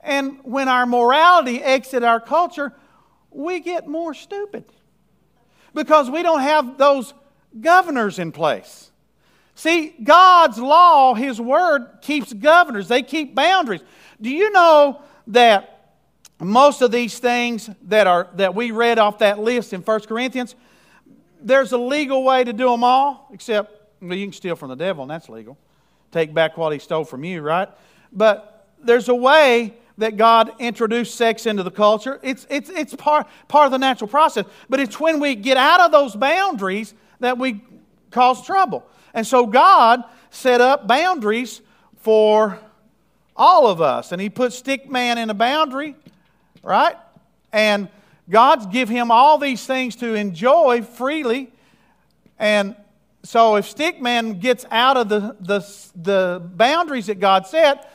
[0.00, 2.72] And when our morality exits our culture,
[3.30, 4.64] we get more stupid
[5.74, 7.12] because we don't have those
[7.60, 8.90] governors in place.
[9.54, 13.82] See, God's law, His Word, keeps governors, they keep boundaries.
[14.20, 15.96] Do you know that
[16.40, 20.54] most of these things that, are, that we read off that list in 1 Corinthians,
[21.40, 24.76] there's a legal way to do them all, except well, you can steal from the
[24.76, 25.56] devil, and that's legal.
[26.10, 27.68] Take back what he stole from you, right?
[28.12, 32.18] But there's a way that God introduced sex into the culture.
[32.22, 34.44] It's, it's, it's part, part of the natural process.
[34.68, 37.62] But it's when we get out of those boundaries that we
[38.10, 38.84] cause trouble.
[39.12, 41.60] And so God set up boundaries
[41.98, 42.58] for
[43.36, 44.12] all of us.
[44.12, 45.94] And He put stick man in a boundary,
[46.62, 46.96] right?
[47.52, 47.88] And
[48.28, 51.52] God's give him all these things to enjoy freely.
[52.38, 52.74] And
[53.22, 55.60] so if stick man gets out of the, the,
[55.94, 57.90] the boundaries that God set,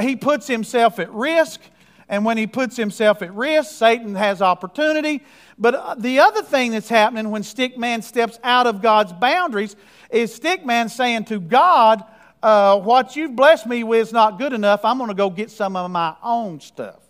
[0.00, 1.60] he puts himself at risk.
[2.08, 5.22] And when he puts himself at risk, Satan has opportunity.
[5.56, 9.76] But uh, the other thing that's happening when Stickman steps out of God's boundaries
[10.10, 12.02] is Stickman saying to God,
[12.42, 14.84] uh, What you've blessed me with is not good enough.
[14.84, 17.00] I'm going to go get some of my own stuff.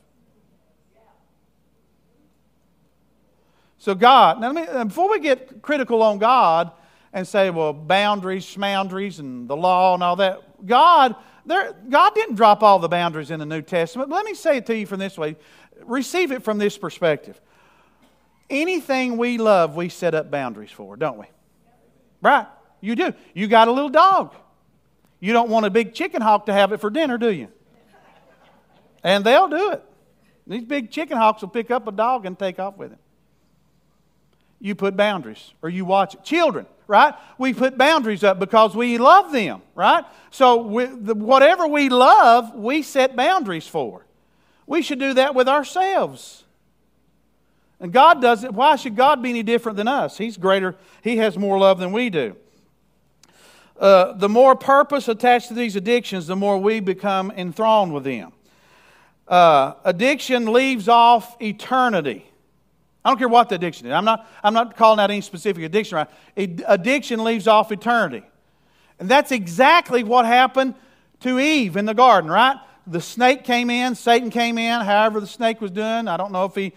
[3.79, 6.73] So, God, now me, uh, before we get critical on God,
[7.13, 10.67] and say, well, boundaries, schmoundaries, and the law and all that.
[10.67, 11.17] God,
[11.51, 14.11] there, God didn't drop all the boundaries in the New Testament.
[14.11, 15.37] Let me say it to you from this way
[15.85, 17.41] receive it from this perspective.
[18.49, 21.27] Anything we love, we set up boundaries for, don't we?
[22.21, 22.47] Right?
[22.81, 23.15] You do.
[23.35, 24.35] You got a little dog.
[25.21, 27.49] You don't want a big chicken hawk to have it for dinner, do you?
[29.03, 29.85] And they'll do it.
[30.47, 32.99] These big chicken hawks will pick up a dog and take off with him.
[34.59, 36.25] You put boundaries, or you watch it.
[36.25, 37.15] Children, right?
[37.39, 40.05] We put boundaries up because we love them, right?
[40.33, 44.05] So we, the, whatever we love, we set boundaries for.
[44.67, 46.43] We should do that with ourselves.
[47.79, 48.53] And God does it.
[48.53, 50.19] Why should God be any different than us?
[50.19, 52.37] He's greater, He has more love than we do.
[53.79, 58.33] Uh, the more purpose attached to these addictions, the more we become enthralled with them.
[59.29, 62.30] Uh, addiction leaves off eternity.
[63.05, 63.93] I don't care what the addiction is.
[63.93, 65.97] I'm not, I'm not calling out any specific addiction.
[65.97, 66.09] Right?
[66.67, 68.23] Addiction leaves off eternity.
[68.99, 70.75] And that's exactly what happened
[71.21, 72.57] to Eve in the garden, right?
[72.87, 76.09] The snake came in, Satan came in, however the snake was doing.
[76.09, 76.73] I don't know if he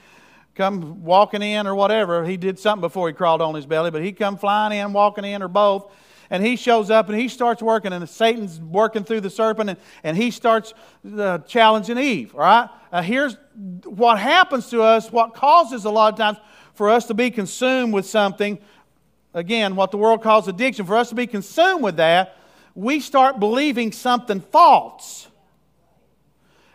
[0.55, 2.23] come walking in or whatever.
[2.23, 5.25] He did something before he crawled on his belly, but he come flying in, walking
[5.25, 5.91] in, or both.
[6.29, 9.79] And he shows up and he starts working, and Satan's working through the serpent, and,
[10.03, 10.73] and he starts
[11.17, 12.33] uh, challenging Eve.
[12.33, 12.69] All right?
[12.91, 16.37] Uh, here's what happens to us, what causes a lot of times
[16.73, 18.57] for us to be consumed with something.
[19.33, 22.37] Again, what the world calls addiction, for us to be consumed with that,
[22.75, 25.27] we start believing something false.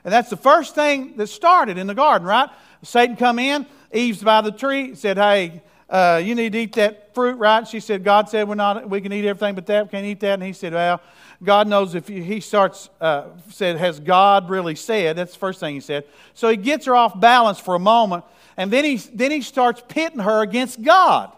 [0.04, 2.48] And that's the first thing that started in the garden, right?
[2.82, 7.14] Satan come in, Eve's by the tree, said, Hey, uh, you need to eat that
[7.14, 7.66] fruit, right?
[7.66, 9.86] She said, God said we're not, we can eat everything but that.
[9.86, 10.34] We can't eat that.
[10.34, 11.00] And he said, Well,
[11.42, 15.16] God knows if you, he starts, uh, said, Has God really said?
[15.16, 16.04] That's the first thing he said.
[16.34, 18.24] So he gets her off balance for a moment,
[18.56, 21.32] and then he, then he starts pitting her against God.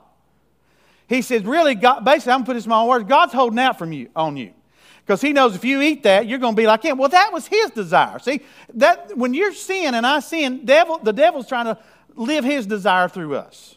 [1.09, 3.33] He says, Really, God, basically, I'm going to put this in my own words God's
[3.33, 4.53] holding out from you, on you.
[5.07, 6.99] Because he knows if you eat that, you're going to be like him.
[6.99, 8.19] Well, that was his desire.
[8.19, 8.43] See,
[8.75, 11.79] that when you're sin and I sin, devil, the devil's trying to
[12.15, 13.77] live his desire through us.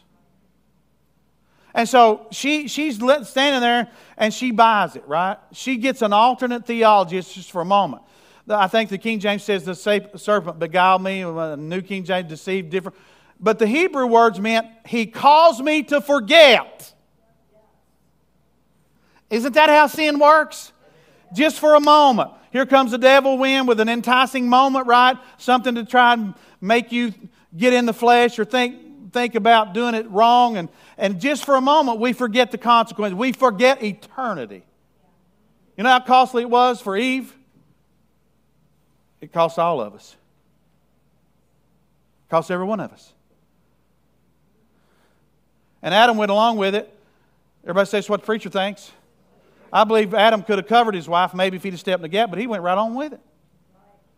[1.74, 5.36] And so she, she's standing there and she buys it, right?
[5.52, 7.20] She gets an alternate theology.
[7.20, 8.02] Just for a moment.
[8.48, 11.24] I think the King James says the serpent beguiled me,
[11.56, 12.96] New King James deceived different.
[13.40, 16.92] But the Hebrew words meant he caused me to forget.
[19.30, 20.72] Isn't that how sin works?
[21.32, 22.30] Just for a moment.
[22.52, 25.16] Here comes the devil wind with an enticing moment, right?
[25.38, 27.12] Something to try and make you
[27.56, 28.76] get in the flesh or think,
[29.14, 30.58] think about doing it wrong.
[30.58, 33.16] And, and just for a moment, we forget the consequences.
[33.16, 34.62] We forget eternity.
[35.78, 37.34] You know how costly it was for Eve?
[39.22, 40.14] It cost all of us.
[42.26, 43.12] It cost every one of us.
[45.82, 46.92] And Adam went along with it.
[47.62, 48.90] Everybody says what the preacher thinks.
[49.72, 52.08] I believe Adam could have covered his wife maybe if he'd have stepped in the
[52.08, 53.20] gap, but he went right on with it.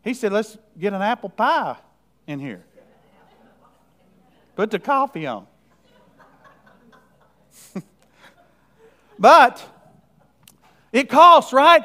[0.03, 1.77] He said, Let's get an apple pie
[2.27, 2.65] in here.
[4.57, 5.47] Put the coffee on.
[9.19, 9.63] but
[10.93, 11.85] it costs, right?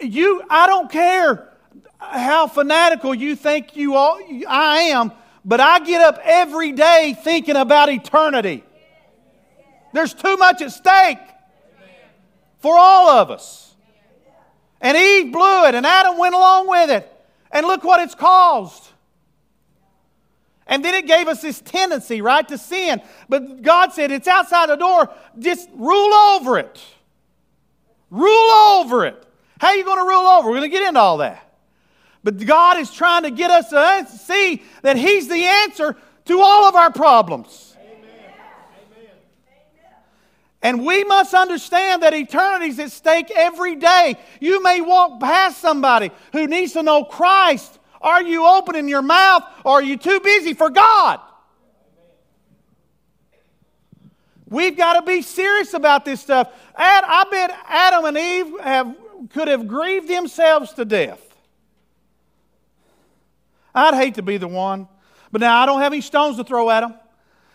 [0.00, 1.52] You, I don't care
[1.98, 5.10] how fanatical you think you all, I am,
[5.44, 8.62] but I get up every day thinking about eternity.
[9.92, 11.18] There's too much at stake
[12.60, 13.74] for all of us.
[14.80, 17.08] And Eve blew it, and Adam went along with it.
[17.50, 18.91] And look what it's caused.
[20.66, 23.02] And then it gave us this tendency, right, to sin.
[23.28, 25.10] But God said, it's outside the door.
[25.38, 26.80] Just rule over it.
[28.10, 29.26] Rule over it.
[29.60, 30.48] How are you going to rule over?
[30.48, 31.48] We're going to get into all that.
[32.24, 35.96] But God is trying to get us to uh, see that He's the answer
[36.26, 37.76] to all of our problems.
[40.64, 44.16] And we must understand that eternity is at stake every day.
[44.40, 47.80] You may walk past somebody who needs to know Christ.
[48.02, 51.20] Are you opening your mouth or are you too busy for God?
[54.46, 56.52] We've got to be serious about this stuff.
[56.76, 58.94] I bet Adam and Eve have,
[59.30, 61.20] could have grieved themselves to death.
[63.74, 64.88] I'd hate to be the one.
[65.30, 66.94] But now I don't have any stones to throw at them.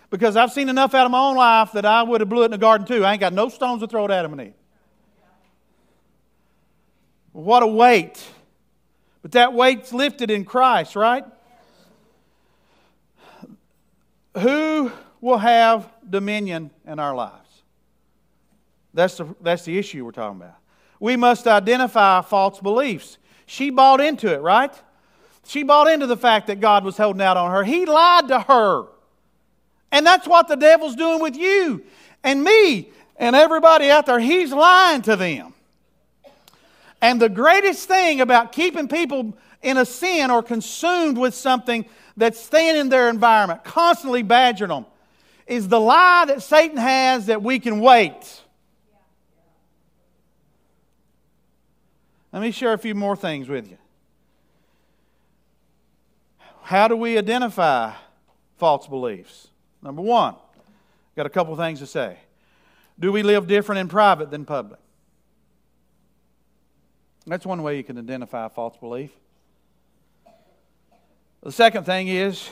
[0.10, 2.46] Because I've seen enough out of my own life that I would have blew it
[2.46, 3.04] in the garden too.
[3.06, 4.54] I ain't got no stones to throw at Adam and Eve.
[7.34, 8.26] What a weight.
[9.22, 11.26] But that weight's lifted in Christ, right?
[14.38, 14.92] Who
[15.22, 17.64] will have dominion in our lives?
[18.94, 20.56] That's the, that's the issue we're talking about.
[21.00, 23.18] We must identify false beliefs.
[23.46, 24.74] She bought into it, right?
[25.46, 27.64] She bought into the fact that God was holding out on her.
[27.64, 28.86] He lied to her.
[29.92, 31.84] And that's what the devil's doing with you
[32.24, 32.92] and me.
[33.20, 35.54] and everybody out there, he's lying to them.
[37.02, 41.86] And the greatest thing about keeping people in a sin or consumed with something
[42.16, 44.86] that's staying in their environment, constantly badgering them,
[45.46, 48.42] is the lie that Satan has that we can wait.
[52.34, 53.78] Let me share a few more things with you.
[56.64, 57.94] How do we identify
[58.58, 59.48] false beliefs?
[59.82, 60.36] Number one,
[61.16, 62.18] got a couple things to say.
[63.00, 64.80] Do we live different in private than public?
[67.28, 69.12] That's one way you can identify false belief.
[71.44, 72.50] The second thing is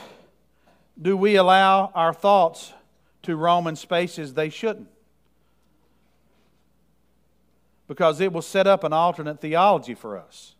[1.00, 2.74] do we allow our thoughts
[3.22, 4.88] to roam in spaces they shouldn't?
[7.88, 10.54] Because it will set up an alternate theology for us.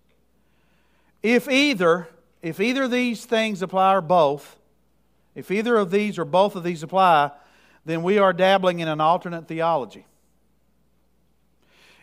[1.23, 2.09] If either,
[2.41, 4.57] if either of these things apply or both,
[5.35, 7.33] if either of these or both of these apply,
[7.85, 10.07] then we are dabbling in an alternate theology.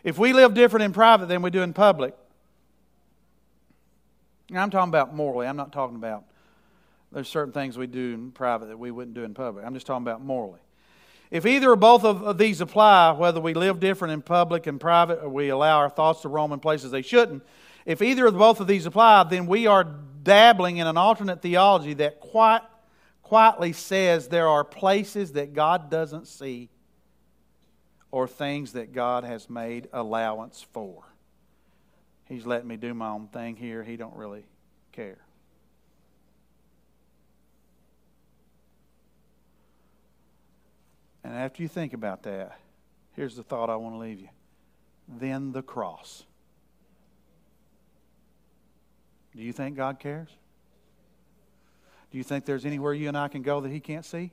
[0.04, 2.14] If we live different in private than we do in public,
[4.54, 5.46] I'm talking about morally.
[5.46, 6.24] I'm not talking about
[7.10, 9.64] there's certain things we do in private that we wouldn't do in public.
[9.64, 10.60] I'm just talking about morally.
[11.30, 15.20] If either or both of these apply, whether we live different in public and private
[15.22, 17.42] or we allow our thoughts to roam in places they shouldn't,
[17.86, 19.84] if either or both of these apply, then we are
[20.22, 22.62] dabbling in an alternate theology that quite
[23.22, 26.68] quietly says there are places that God doesn't see
[28.14, 31.02] or things that God has made allowance for.
[32.26, 33.82] He's letting me do my own thing here.
[33.82, 34.44] He don't really
[34.92, 35.18] care.
[41.24, 42.56] And after you think about that,
[43.16, 44.28] here's the thought I want to leave you.
[45.08, 46.22] Then the cross.
[49.34, 50.28] Do you think God cares?
[52.12, 54.30] Do you think there's anywhere you and I can go that He can't see?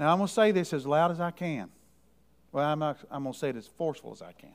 [0.00, 1.68] Now, I'm going to say this as loud as I can.
[2.50, 4.50] Well, I'm, I'm going to say it as forceful as I can.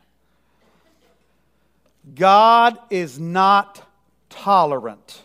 [2.13, 3.87] God is not
[4.29, 5.21] tolerant.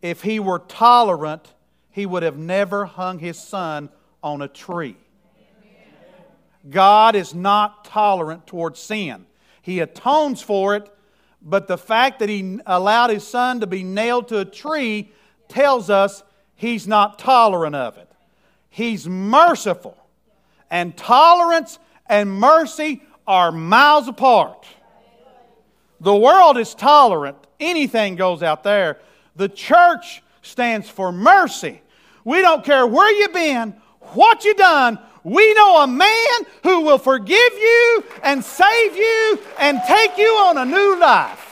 [0.00, 1.52] If He were tolerant,
[1.90, 3.90] He would have never hung His Son
[4.22, 4.96] on a tree.
[6.70, 9.26] God is not tolerant towards sin.
[9.60, 10.90] He atones for it
[11.46, 15.12] but the fact that he allowed his son to be nailed to a tree
[15.48, 16.24] tells us
[16.56, 18.05] he's not tolerant of it.
[18.76, 19.96] He's merciful.
[20.70, 24.66] And tolerance and mercy are miles apart.
[26.02, 28.98] The world is tolerant, anything goes out there.
[29.34, 31.80] The church stands for mercy.
[32.22, 33.70] We don't care where you've been,
[34.12, 39.80] what you've done, we know a man who will forgive you and save you and
[39.88, 41.45] take you on a new life.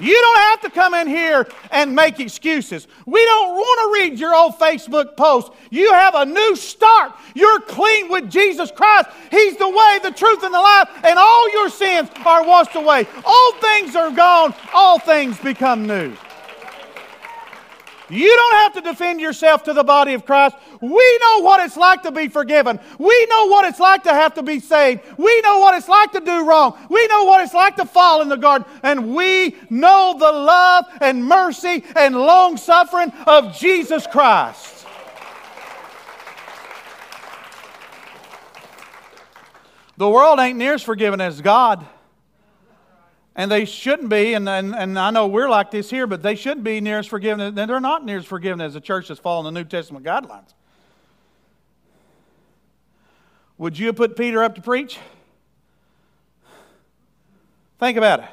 [0.00, 2.88] You don't have to come in here and make excuses.
[3.06, 5.52] We don't want to read your old Facebook post.
[5.70, 7.12] You have a new start.
[7.34, 9.10] You're clean with Jesus Christ.
[9.30, 13.06] He's the way, the truth, and the life, and all your sins are washed away.
[13.24, 16.16] All things are gone, all things become new.
[18.10, 20.56] You don't have to defend yourself to the body of Christ.
[20.80, 22.80] We know what it's like to be forgiven.
[22.98, 25.02] We know what it's like to have to be saved.
[25.16, 26.76] We know what it's like to do wrong.
[26.90, 28.66] We know what it's like to fall in the garden.
[28.82, 34.86] And we know the love and mercy and long suffering of Jesus Christ.
[39.96, 41.86] The world ain't near as forgiving as God.
[43.36, 46.34] And they shouldn't be, and, and, and I know we're like this here, but they
[46.34, 47.40] shouldn't be near as forgiven.
[47.40, 50.52] And they're not near as forgiven as a church that's following the New Testament guidelines.
[53.58, 54.98] Would you have put Peter up to preach?
[57.78, 58.28] Think about it.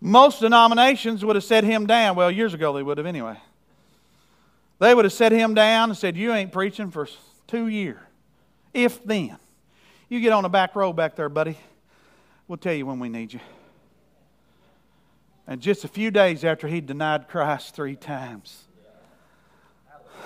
[0.00, 2.16] Most denominations would have set him down.
[2.16, 3.38] Well, years ago they would have anyway.
[4.80, 7.06] They would have set him down and said, You ain't preaching for
[7.46, 8.00] two years.
[8.74, 9.36] If then.
[10.08, 11.56] You get on the back row back there, buddy.
[12.48, 13.40] We'll tell you when we need you.
[15.46, 18.64] And just a few days after he denied Christ three times,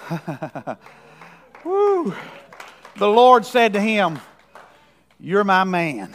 [1.65, 2.15] Woo.
[2.97, 4.19] the Lord said to him,
[5.19, 6.15] You're my man.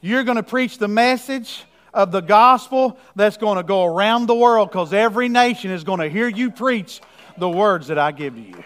[0.00, 4.34] You're going to preach the message of the gospel that's going to go around the
[4.34, 7.00] world because every nation is going to hear you preach
[7.38, 8.64] the words that I give to you.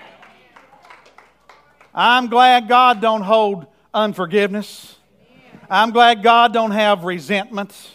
[1.94, 4.96] I'm glad God don't hold unforgiveness.
[5.72, 7.92] I'm glad God don't have resentments.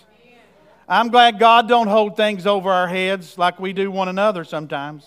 [0.88, 5.06] I'm glad God don't hold things over our heads like we do one another sometimes.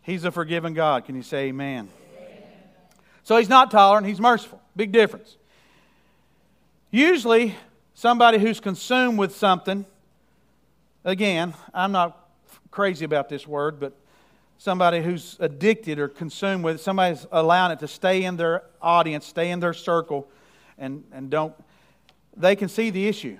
[0.00, 1.04] He's a forgiving God.
[1.04, 1.90] Can you say amen?
[2.16, 2.38] amen?
[3.22, 4.62] So he's not tolerant, he's merciful.
[4.76, 5.36] Big difference.
[6.90, 7.54] Usually,
[7.92, 9.84] somebody who's consumed with something,
[11.04, 12.30] again, I'm not
[12.70, 13.92] crazy about this word, but
[14.56, 19.26] somebody who's addicted or consumed with it, somebody's allowing it to stay in their audience,
[19.26, 20.30] stay in their circle,
[20.78, 21.54] and, and don't,
[22.36, 23.38] they can see the issue.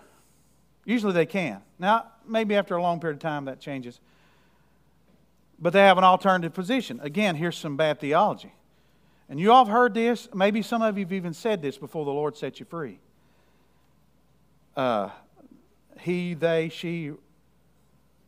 [0.84, 1.62] Usually they can.
[1.78, 4.01] Now, maybe after a long period of time that changes.
[5.59, 7.01] But they have an alternative position.
[7.03, 8.53] Again, here's some bad theology.
[9.28, 10.28] And you all have heard this.
[10.32, 12.99] Maybe some of you have even said this before the Lord set you free.
[14.76, 15.11] Uh,
[16.01, 17.12] he, they, she,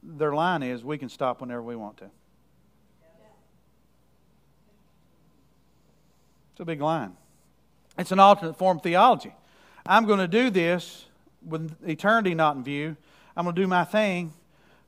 [0.02, 2.10] their line is we can stop whenever we want to.
[6.52, 7.16] It's a big line.
[8.00, 9.34] It's an alternate form of theology.
[9.84, 11.04] I'm going to do this
[11.44, 12.96] with eternity not in view.
[13.36, 14.32] I'm going to do my thing,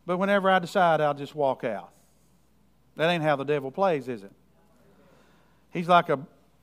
[0.07, 1.93] but whenever I decide, I'll just walk out.
[2.97, 4.33] That ain't how the devil plays, is it?
[5.73, 6.21] He's like a,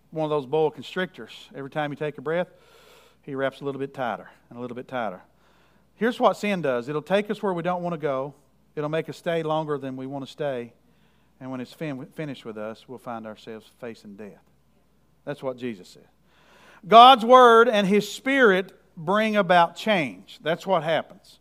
[0.10, 1.32] one of those boa constrictors.
[1.54, 2.48] Every time you take a breath,
[3.22, 5.22] he wraps a little bit tighter and a little bit tighter.
[5.94, 8.34] Here's what sin does it'll take us where we don't want to go,
[8.76, 10.74] it'll make us stay longer than we want to stay,
[11.40, 14.42] and when it's fin- finished with us, we'll find ourselves facing death.
[15.26, 16.08] That's what Jesus said.
[16.88, 20.40] God's Word and His Spirit bring about change.
[20.42, 21.40] That's what happens.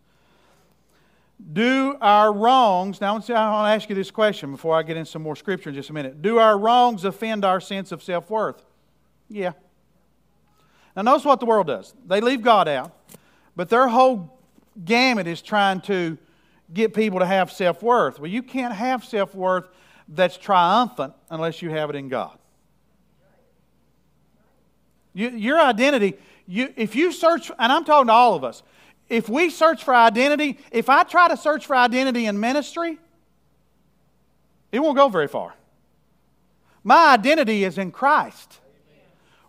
[1.52, 5.10] Do our wrongs, now I want to ask you this question before I get into
[5.10, 6.20] some more scripture in just a minute.
[6.20, 8.64] Do our wrongs offend our sense of self worth?
[9.28, 9.52] Yeah.
[10.96, 11.94] Now, notice what the world does.
[12.06, 12.92] They leave God out,
[13.54, 14.36] but their whole
[14.84, 16.18] gamut is trying to
[16.72, 18.18] get people to have self worth.
[18.18, 19.68] Well, you can't have self worth
[20.08, 22.37] that's triumphant unless you have it in God.
[25.18, 26.14] You, your identity,
[26.46, 28.62] you, if you search, and I'm talking to all of us,
[29.08, 33.00] if we search for identity, if I try to search for identity in ministry,
[34.70, 35.56] it won't go very far.
[36.84, 38.60] My identity is in Christ.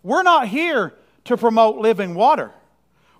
[0.02, 0.96] We're not here
[1.26, 2.52] to promote living water.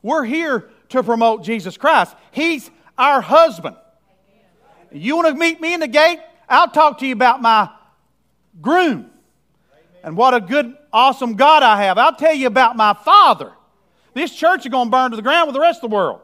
[0.02, 2.16] We're here to promote Jesus Christ.
[2.32, 3.76] He's our husband.
[4.92, 6.18] You want to meet me in the gate?
[6.50, 7.70] I'll talk to you about my
[8.60, 9.12] groom
[10.04, 11.98] and what a good, awesome God I have.
[11.98, 13.52] I'll tell you about my Father.
[14.14, 16.22] This church is going to burn to the ground with the rest of the world.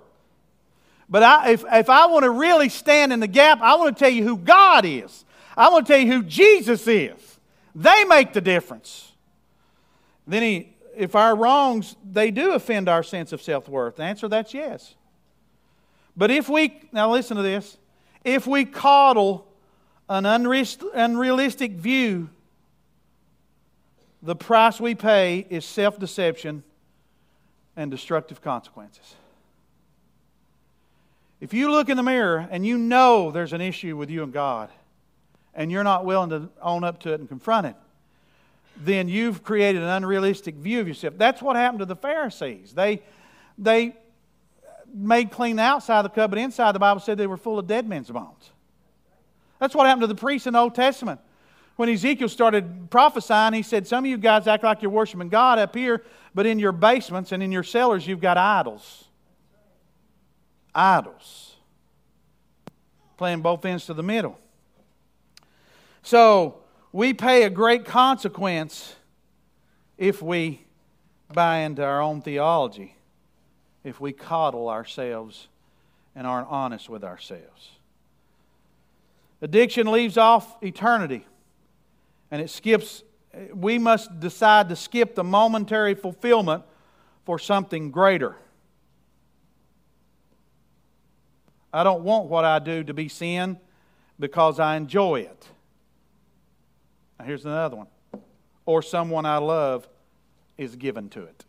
[1.10, 4.04] But I, if, if I want to really stand in the gap, I want to
[4.04, 5.24] tell you who God is.
[5.56, 7.40] I want to tell you who Jesus is.
[7.76, 9.12] They make the difference.
[10.28, 13.98] Then he, if our wrongs, they do offend our sense of self worth.
[13.98, 14.96] The answer that's yes.
[16.18, 17.78] But if we, now listen to this,
[18.24, 19.48] if we coddle
[20.10, 22.30] an unrealistic view,
[24.26, 26.64] the price we pay is self deception
[27.76, 29.16] and destructive consequences.
[31.40, 34.34] If you look in the mirror and you know there's an issue with you and
[34.34, 34.70] God,
[35.54, 37.76] and you're not willing to own up to it and confront it,
[38.78, 41.14] then you've created an unrealistic view of yourself.
[41.18, 42.74] That's what happened to the Pharisees.
[42.74, 43.04] They,
[43.58, 43.96] they
[44.94, 47.60] made clean the outside of the cup, but inside the Bible said they were full
[47.60, 48.52] of dead men's bones.
[49.60, 51.22] That's what happened to the priests in the Old Testament.
[51.76, 55.60] When Ezekiel started prophesying, he said, Some of you guys act like you're worshiping God
[55.60, 56.04] up here,
[56.34, 59.06] but in your basements and in your cellars, you've got idols.
[60.74, 61.56] Idols.
[63.18, 64.40] Playing both ends to the middle.
[66.02, 66.60] So,
[66.92, 68.96] we pay a great consequence
[69.98, 70.62] if we
[71.34, 72.96] buy into our own theology,
[73.84, 75.48] if we coddle ourselves
[76.16, 77.72] and aren't honest with ourselves.
[79.42, 81.26] Addiction leaves off eternity
[82.36, 83.02] and it skips,
[83.54, 86.66] we must decide to skip the momentary fulfillment
[87.24, 88.36] for something greater.
[91.72, 93.58] I don't want what I do to be sin
[94.20, 95.48] because I enjoy it.
[97.18, 97.88] Now, here's another one.
[98.66, 99.88] Or someone I love
[100.58, 101.46] is given to it.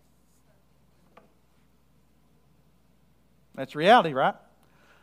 [3.57, 4.37] That's reality, right?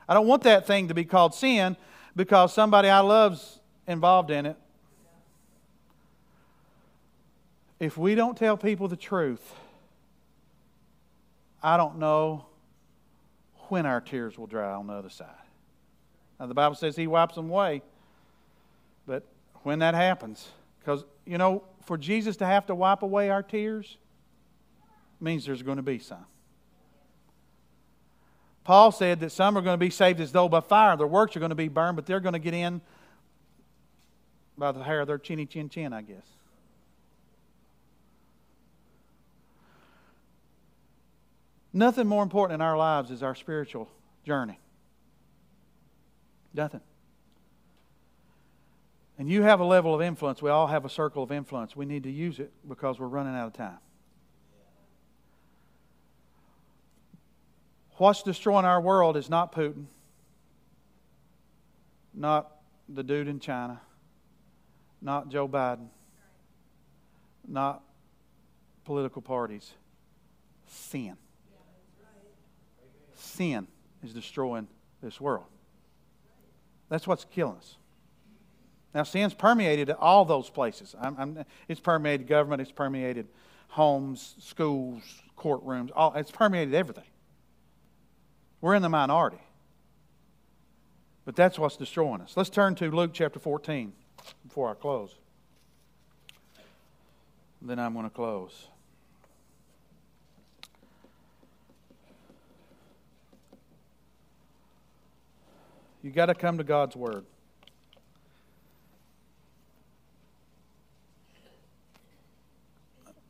[0.07, 1.75] I don't want that thing to be called sin
[2.15, 4.55] because somebody I love's involved in it.
[7.83, 9.41] If we don't tell people the truth,
[11.61, 12.45] I don't know
[13.67, 15.27] when our tears will dry on the other side.
[16.39, 17.81] Now, the Bible says He wipes them away,
[19.05, 19.25] but
[19.63, 20.47] when that happens,
[20.79, 23.97] because, you know, for Jesus to have to wipe away our tears
[25.19, 26.25] means there's going to be some.
[28.63, 30.95] Paul said that some are going to be saved as though by fire.
[30.95, 32.79] Their works are going to be burned, but they're going to get in
[34.57, 36.23] by the hair of their chinny chin chin, I guess.
[41.73, 43.89] Nothing more important in our lives is our spiritual
[44.23, 44.59] journey.
[46.53, 46.81] Nothing.
[49.17, 50.41] And you have a level of influence.
[50.41, 51.75] We all have a circle of influence.
[51.75, 53.79] We need to use it because we're running out of time.
[57.97, 59.85] What's destroying our world is not Putin,
[62.13, 62.51] not
[62.89, 63.81] the dude in China,
[65.01, 65.87] not Joe Biden,
[67.47, 67.83] not
[68.83, 69.73] political parties.
[70.67, 71.17] Sin.
[73.33, 73.67] Sin
[74.03, 74.67] is destroying
[75.01, 75.45] this world.
[76.89, 77.77] That's what's killing us.
[78.93, 80.95] Now, sin's permeated all those places.
[81.01, 83.27] I'm, I'm, it's permeated government, it's permeated
[83.69, 85.01] homes, schools,
[85.35, 87.05] courtrooms, all, it's permeated everything.
[88.61, 89.41] We're in the minority.
[91.25, 92.37] But that's what's destroying us.
[92.37, 93.93] Let's turn to Luke chapter 14
[94.45, 95.15] before I close.
[97.61, 98.67] Then I'm going to close.
[106.03, 107.25] You got to come to God's Word.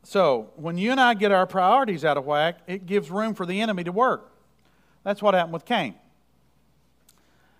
[0.02, 3.46] So, when you and I get our priorities out of whack, it gives room for
[3.46, 4.32] the enemy to work.
[5.02, 5.94] That's what happened with Cain.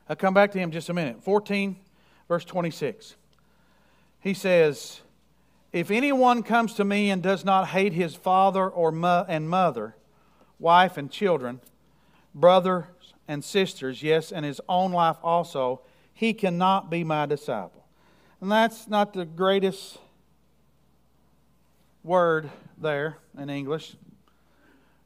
[0.08, 1.22] I'll come back to him just a minute.
[1.22, 1.76] 14,
[2.28, 3.16] verse 26.
[4.20, 5.00] He says,
[5.72, 9.96] If anyone comes to me and does not hate his father or mo- and mother,
[10.58, 11.60] wife and children,
[12.34, 12.84] brothers
[13.28, 15.80] and sisters, yes, and his own life also,
[16.12, 17.84] he cannot be my disciple.
[18.40, 19.98] And that's not the greatest
[22.02, 23.96] word there in English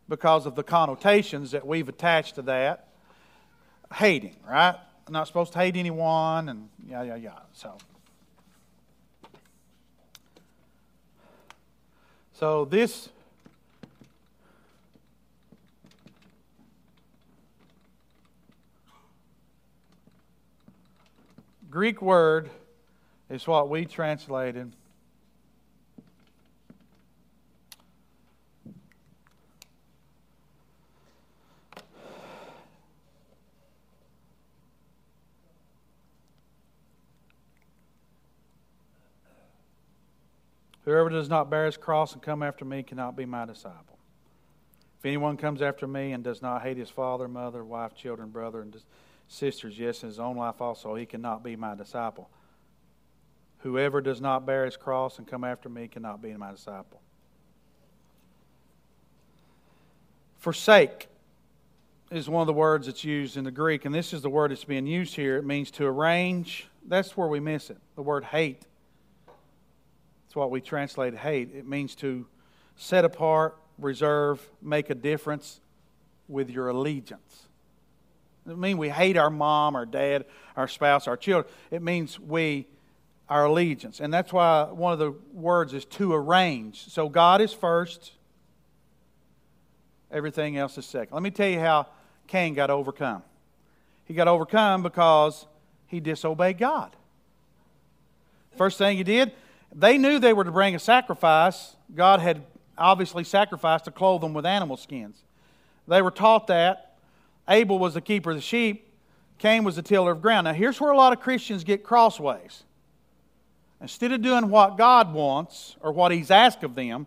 [0.08, 2.88] because of the connotations that we've attached to that.
[3.94, 4.74] Hating, right?
[5.06, 7.38] I'm not supposed to hate anyone, and yeah, yeah, yeah.
[7.52, 7.78] So,
[12.34, 13.08] so this
[21.70, 22.48] Greek word
[23.28, 24.72] is what we translated
[40.88, 43.98] Whoever does not bear his cross and come after me cannot be my disciple.
[44.98, 48.62] If anyone comes after me and does not hate his father, mother, wife, children, brother,
[48.62, 48.74] and
[49.29, 52.29] sisters, yes, in his own life also, he cannot be my disciple.
[53.59, 57.01] Whoever does not bear his cross and come after me cannot be my disciple.
[60.39, 61.09] Forsake
[62.11, 64.51] is one of the words that's used in the Greek, and this is the word
[64.51, 65.37] that's being used here.
[65.37, 66.68] It means to arrange.
[66.87, 67.79] That's where we miss it.
[67.97, 68.64] The word hate
[70.29, 71.55] it's what we translate hate.
[71.55, 72.26] It means to
[72.76, 75.62] set apart, reserve, make a difference
[76.29, 77.47] with your allegiance.
[78.49, 80.24] It doesn't mean we hate our mom, our dad,
[80.57, 81.53] our spouse, our children.
[81.70, 82.66] It means we,
[83.28, 84.01] our allegiance.
[84.01, 86.88] And that's why one of the words is to arrange.
[86.88, 88.12] So God is first,
[90.11, 91.12] everything else is second.
[91.12, 91.88] Let me tell you how
[92.26, 93.22] Cain got overcome.
[94.07, 95.46] He got overcome because
[95.86, 96.96] he disobeyed God.
[98.57, 99.32] First thing he did,
[99.74, 101.76] they knew they were to bring a sacrifice.
[101.94, 102.44] God had
[102.78, 105.18] obviously sacrificed to clothe them with animal skins.
[105.86, 106.88] They were taught that.
[107.49, 108.88] Abel was the keeper of the sheep,
[109.38, 110.46] Cain was the tiller of ground.
[110.46, 112.64] Now, here's where a lot of Christians get crossways.
[113.80, 117.07] Instead of doing what God wants or what He's asked of them,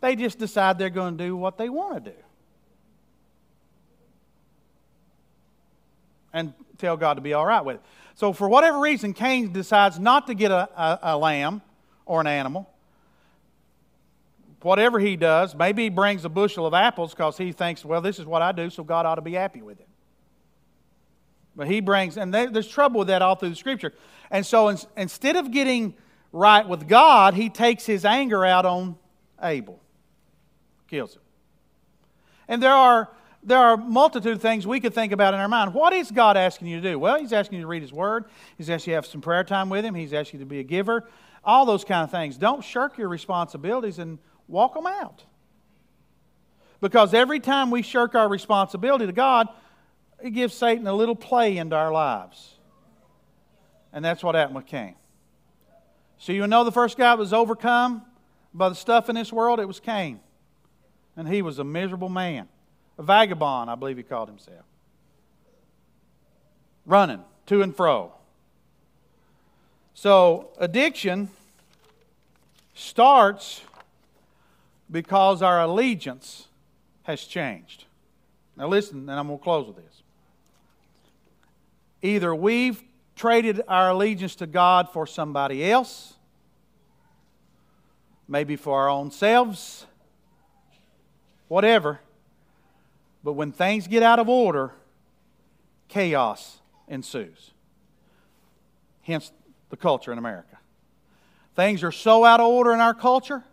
[0.00, 2.16] they just decide they're going to do what they want to do.
[6.32, 7.82] And tell God to be all right with it.
[8.14, 11.62] So, for whatever reason, Cain decides not to get a, a, a lamb
[12.06, 12.68] or an animal.
[14.62, 18.18] Whatever he does, maybe he brings a bushel of apples because he thinks, well, this
[18.18, 19.88] is what I do, so God ought to be happy with it.
[21.56, 23.92] But he brings, and there's trouble with that all through the scripture.
[24.30, 25.94] And so in, instead of getting
[26.32, 28.96] right with God, he takes his anger out on
[29.42, 29.80] Abel,
[30.88, 31.22] kills him.
[32.46, 33.10] And there are
[33.42, 35.72] there are a multitude of things we could think about in our mind.
[35.72, 36.98] What is God asking you to do?
[36.98, 38.26] Well, He's asking you to read His Word.
[38.58, 39.94] He's asking you to have some prayer time with Him.
[39.94, 41.08] He's asking you to be a giver
[41.44, 42.36] all those kind of things.
[42.36, 44.18] Don't shirk your responsibilities and
[44.50, 45.24] walk them out.
[46.80, 49.48] Because every time we shirk our responsibility to God,
[50.22, 52.54] it gives Satan a little play into our lives.
[53.92, 54.94] And that's what happened with Cain.
[56.18, 58.02] So you know the first guy that was overcome
[58.52, 59.60] by the stuff in this world?
[59.60, 60.20] It was Cain.
[61.16, 62.48] And he was a miserable man.
[62.98, 64.64] A vagabond, I believe he called himself.
[66.86, 68.12] Running to and fro.
[69.94, 71.28] So, addiction
[72.74, 73.62] starts
[74.90, 76.48] because our allegiance
[77.04, 77.84] has changed.
[78.56, 80.02] Now, listen, and I'm going to close with this.
[82.02, 82.82] Either we've
[83.14, 86.14] traded our allegiance to God for somebody else,
[88.26, 89.86] maybe for our own selves,
[91.48, 92.00] whatever.
[93.22, 94.72] But when things get out of order,
[95.88, 97.50] chaos ensues.
[99.02, 99.32] Hence
[99.68, 100.58] the culture in America.
[101.56, 103.44] Things are so out of order in our culture,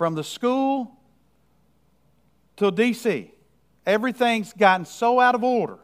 [0.00, 0.96] from the school
[2.56, 3.30] to D.C.
[3.84, 5.76] Everything's gotten so out of order.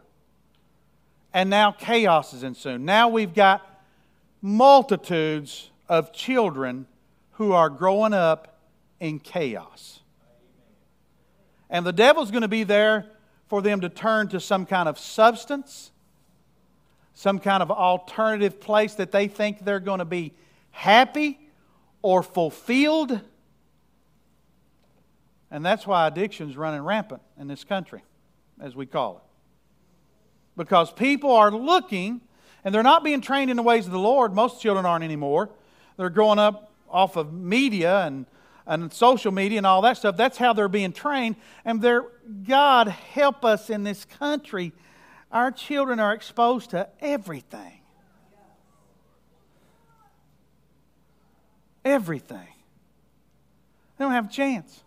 [1.35, 2.87] And now chaos is ensuing.
[2.87, 3.83] Now we've got
[4.41, 6.87] multitudes of children
[7.33, 8.59] who are growing up
[9.01, 10.01] in chaos.
[11.69, 13.05] And the devil's going to be there
[13.49, 15.91] for them to turn to some kind of substance,
[17.12, 20.33] some kind of alternative place that they think they're going to be
[20.71, 21.39] happy
[22.01, 23.21] or fulfilled.
[25.51, 28.03] And that's why addiction's running rampant in this country,
[28.61, 29.22] as we call it.
[30.57, 32.20] Because people are looking,
[32.64, 34.34] and they're not being trained in the ways of the Lord.
[34.34, 35.51] Most children aren't anymore.
[35.97, 38.26] They're growing up off of media and,
[38.66, 40.16] and social media and all that stuff.
[40.16, 41.36] That's how they're being trained.
[41.64, 42.05] And they're,
[42.47, 44.72] God, help us in this country.
[45.30, 47.80] Our children are exposed to everything.
[51.84, 52.49] Everything.
[53.97, 54.82] They don't have a chance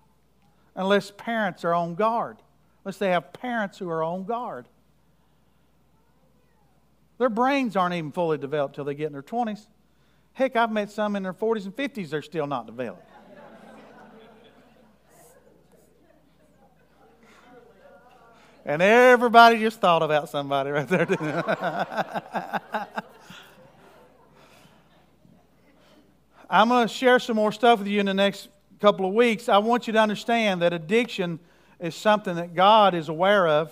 [0.79, 2.37] unless parents are on guard,
[2.83, 4.65] unless they have parents who are on guard.
[7.17, 9.67] Their brains aren't even fully developed till they get in their 20s.
[10.31, 13.05] Heck, I've met some in their 40s and 50s, they're still not developed.
[18.63, 21.05] And everybody just thought about somebody right there.
[21.05, 21.27] didn't
[26.49, 28.47] I'm going to share some more stuff with you in the next
[28.79, 29.49] couple of weeks.
[29.49, 31.39] I want you to understand that addiction
[31.79, 33.71] is something that God is aware of,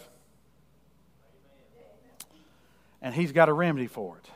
[3.01, 4.29] and He's got a remedy for it.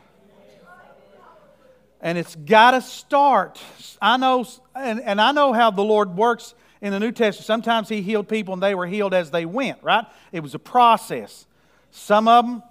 [2.04, 3.62] And it's got to start.
[4.02, 7.46] I know, and, and I know how the Lord works in the New Testament.
[7.46, 10.06] Sometimes He healed people and they were healed as they went, right?
[10.32, 11.46] It was a process.
[11.92, 12.64] Some of them,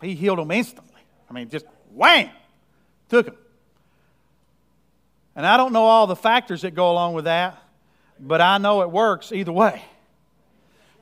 [0.00, 1.02] He healed them instantly.
[1.28, 2.30] I mean, just wham,
[3.10, 3.36] took them.
[5.38, 7.62] And I don't know all the factors that go along with that,
[8.18, 9.84] but I know it works either way.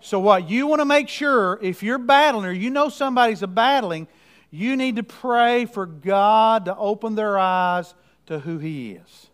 [0.03, 3.47] So, what you want to make sure, if you're battling or you know somebody's a
[3.47, 4.09] battling,
[4.51, 7.95] you need to pray for God to open their eyes
[8.27, 9.27] to who He is.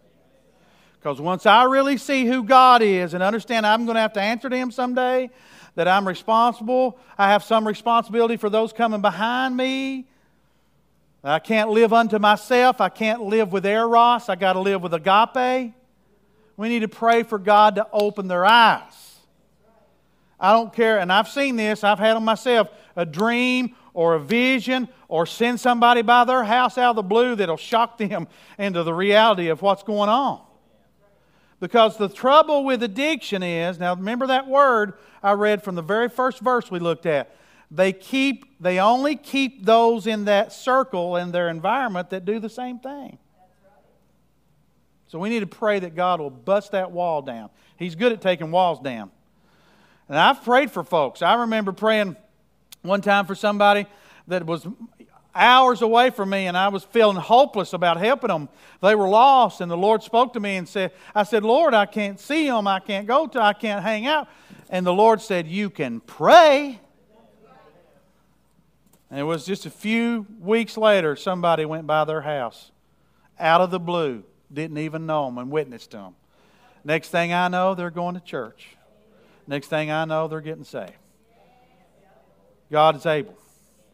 [1.01, 4.23] Because once I really see who God is and understand I'm going to have to
[4.23, 5.31] answer to Him someday,
[5.75, 10.07] that I'm responsible, I have some responsibility for those coming behind me.
[11.25, 12.81] I can't live unto myself.
[12.81, 14.29] I can't live with eros.
[14.29, 15.73] I got to live with agape.
[16.57, 19.19] We need to pray for God to open their eyes.
[20.39, 24.21] I don't care, and I've seen this, I've had them myself a dream or a
[24.21, 28.27] vision or send somebody by their house out of the blue that'll shock them
[28.59, 30.41] into the reality of what's going on.
[31.61, 36.09] Because the trouble with addiction is, now remember that word I read from the very
[36.09, 37.37] first verse we looked at.
[37.75, 42.51] They keep they only keep those in that circle in their environment that do the
[42.51, 43.19] same thing.
[45.09, 47.51] So we need to pray that God will bust that wall down.
[47.77, 49.11] He's good at taking walls down.
[50.09, 51.23] And I've prayed for folks.
[51.23, 52.17] I remember praying
[52.83, 53.87] one time for somebody
[54.29, 54.67] that was
[55.35, 58.51] hours away from me and I was feeling hopeless about helping them.
[58.83, 61.87] They were lost and the Lord spoke to me and said, I said, Lord, I
[61.87, 62.67] can't see them.
[62.67, 64.29] I can't go to, I can't hang out.
[64.69, 66.82] And the Lord said, You can pray.
[69.13, 72.71] And it was just a few weeks later, somebody went by their house
[73.39, 76.15] out of the blue, didn't even know them, and witnessed them.
[76.83, 78.69] Next thing I know, they're going to church.
[79.47, 80.95] Next thing I know, they're getting saved.
[82.71, 83.37] God is able.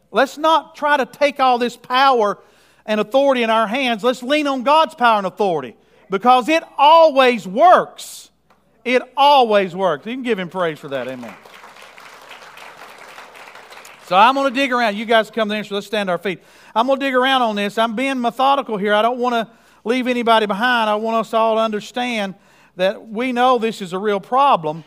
[0.09, 2.37] Let's not try to take all this power
[2.85, 4.05] and authority in our hands.
[4.05, 5.75] Let's lean on God's power and authority
[6.09, 8.31] because it always works.
[8.85, 10.05] It always works.
[10.05, 11.09] You can give Him praise for that.
[11.09, 11.35] Amen.
[14.09, 14.97] So I'm going to dig around.
[14.97, 16.41] You guys come there, so let's stand our feet.
[16.73, 17.77] I'm going to dig around on this.
[17.77, 18.91] I'm being methodical here.
[18.91, 19.47] I don't want to
[19.83, 20.89] leave anybody behind.
[20.89, 22.33] I want us all to understand
[22.75, 24.83] that we know this is a real problem,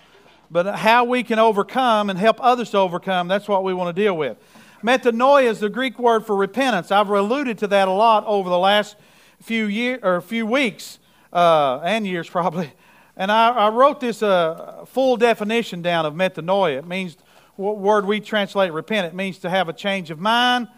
[0.50, 4.02] but how we can overcome and help others to overcome, that's what we want to
[4.02, 4.38] deal with.
[4.82, 6.90] Metanoia is the Greek word for repentance.
[6.90, 8.96] I've alluded to that a lot over the last
[9.40, 10.98] few year or few weeks
[11.32, 12.72] uh, and years probably.
[13.16, 16.78] And I, I wrote this uh, full definition down of metanoia.
[16.78, 17.16] It means
[17.56, 19.06] word we translate repent.
[19.06, 20.68] It means to have a change of mind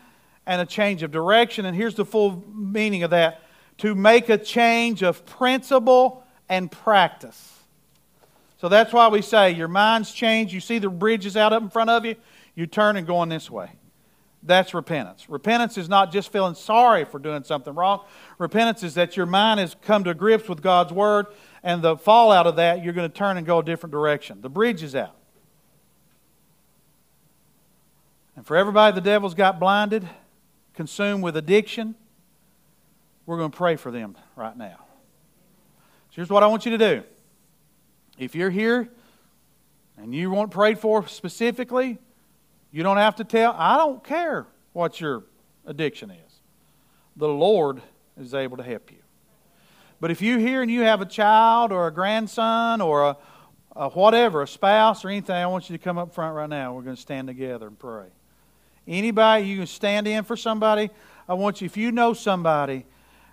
[0.47, 1.65] and a change of direction.
[1.65, 3.43] And here's the full meaning of that:
[3.79, 7.53] to make a change of principle and practice.
[8.61, 10.53] So that's why we say your mind's changed.
[10.53, 12.17] You see the bridges out up in front of you.
[12.55, 13.71] You turn and going this way.
[14.43, 15.29] That's repentance.
[15.31, 18.05] Repentance is not just feeling sorry for doing something wrong.
[18.39, 21.27] Repentance is that your mind has come to grips with God's word,
[21.63, 24.43] and the fallout of that, you're going to turn and go a different direction.
[24.43, 25.17] The bridge is out.
[28.37, 30.09] And for everybody the devil's got blinded,
[30.75, 31.95] consumed with addiction,
[33.27, 34.79] we're going to pray for them right now.
[36.11, 37.03] So here's what I want you to do.
[38.19, 38.89] If you're here
[39.97, 41.99] and you want prayed for specifically,
[42.71, 43.55] you don't have to tell.
[43.57, 45.25] I don't care what your
[45.67, 46.41] addiction is.
[47.17, 47.81] The Lord
[48.21, 48.99] is able to help you.
[50.01, 53.17] But if you're here and you have a child or a grandson or a,
[53.75, 56.75] a whatever, a spouse or anything, I want you to come up front right now.
[56.75, 58.09] We're going to stand together and pray.
[58.87, 60.91] Anybody, you can stand in for somebody.
[61.29, 62.87] I want you, if you know somebody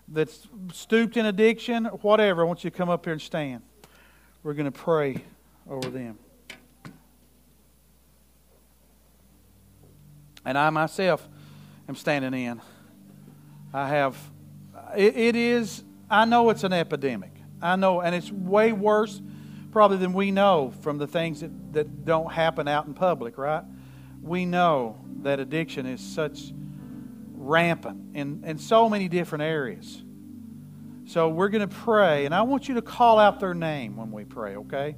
[0.08, 3.62] that's stooped in addiction, whatever, I want you to come up here and stand.
[4.44, 5.24] We're going to pray
[5.70, 6.18] over them.
[10.46, 11.28] And I myself
[11.88, 12.62] am standing in.
[13.74, 14.18] I have,
[14.96, 17.32] it, it is, I know it's an epidemic.
[17.62, 19.22] I know, and it's way worse
[19.72, 23.64] probably than we know from the things that, that don't happen out in public, right?
[24.22, 26.54] We know that addiction is such
[27.34, 30.04] rampant in, in so many different areas.
[31.06, 34.12] So we're going to pray, and I want you to call out their name when
[34.12, 34.96] we pray, okay?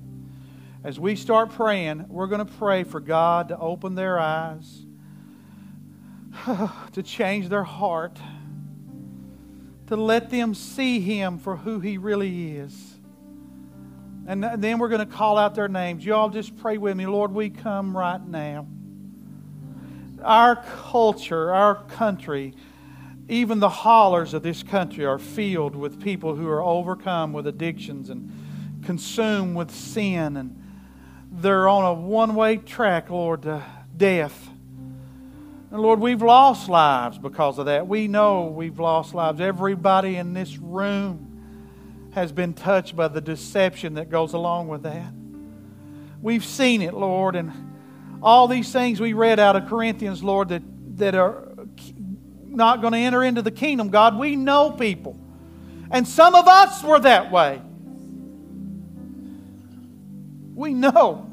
[0.84, 4.86] As we start praying, we're going to pray for God to open their eyes,
[6.91, 8.19] to change their heart,
[9.88, 12.95] to let them see Him for who He really is.
[14.26, 16.05] And then we're going to call out their names.
[16.05, 17.05] You all just pray with me.
[17.05, 18.67] Lord, we come right now.
[20.24, 22.53] Our culture, our country,
[23.30, 28.09] even the hollers of this country are filled with people who are overcome with addictions
[28.09, 28.32] and
[28.84, 30.38] consumed with sin.
[30.38, 30.61] And
[31.32, 33.63] they're on a one way track, Lord, to
[33.95, 34.49] death.
[35.71, 37.88] And Lord, we've lost lives because of that.
[37.88, 39.41] We know we've lost lives.
[39.41, 45.11] Everybody in this room has been touched by the deception that goes along with that.
[46.21, 47.72] We've seen it, Lord, and
[48.24, 50.63] all these things we read out of Corinthians, Lord, that,
[50.97, 51.49] that are
[52.45, 55.19] not going to enter into the kingdom, God, we know people.
[55.91, 57.61] And some of us were that way.
[60.55, 61.30] We know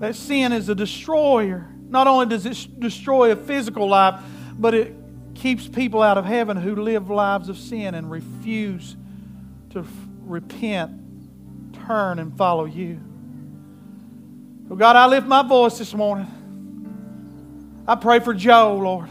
[0.00, 1.72] that sin is a destroyer.
[1.88, 4.20] Not only does it destroy a physical life,
[4.58, 4.94] but it
[5.34, 8.96] keeps people out of heaven who live lives of sin and refuse
[9.70, 9.86] to
[10.20, 10.92] repent,
[11.86, 13.00] turn, and follow you.
[14.68, 16.26] So, God, I lift my voice this morning.
[17.86, 19.08] I pray for Joe, Lord.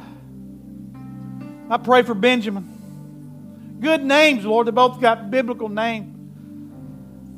[1.70, 3.78] I pray for Benjamin.
[3.80, 4.68] Good names, Lord.
[4.68, 6.12] They both got biblical names.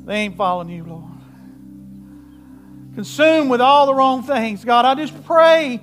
[0.04, 1.04] They ain't following you, Lord.
[2.94, 4.64] Consumed with all the wrong things.
[4.64, 5.80] God, I just pray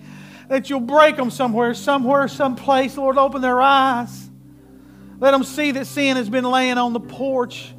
[0.49, 2.97] that you'll break them somewhere, somewhere, someplace.
[2.97, 4.29] Lord, open their eyes.
[5.19, 7.73] Let them see that sin has been laying on the porch.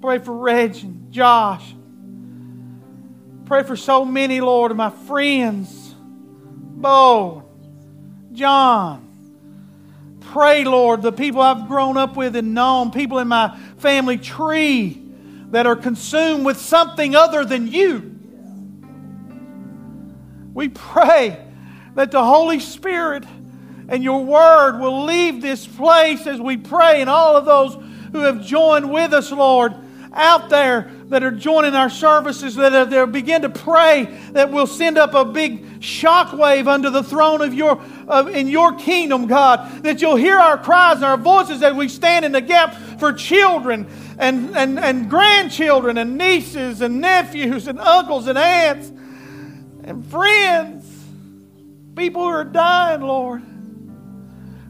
[0.00, 1.74] Pray for Reg and Josh.
[3.46, 5.94] Pray for so many, Lord, of my friends.
[5.94, 7.48] Bo,
[8.32, 9.04] John.
[10.20, 15.00] Pray, Lord, the people I've grown up with and known, people in my family tree
[15.52, 18.18] that are consumed with something other than you.
[20.52, 21.42] We pray
[21.94, 23.24] that the Holy Spirit
[23.88, 27.78] and your word will leave this place as we pray, and all of those
[28.10, 29.74] who have joined with us, Lord,
[30.16, 34.98] out there that are joining our services, that they'll begin to pray that we'll send
[34.98, 40.00] up a big shockwave under the throne of your of, in your kingdom, God, that
[40.00, 43.86] you'll hear our cries and our voices as we stand in the gap for children
[44.18, 48.92] and, and, and grandchildren and nieces and nephews and uncles and aunts
[49.84, 50.92] and friends.
[51.94, 53.42] People who are dying, Lord.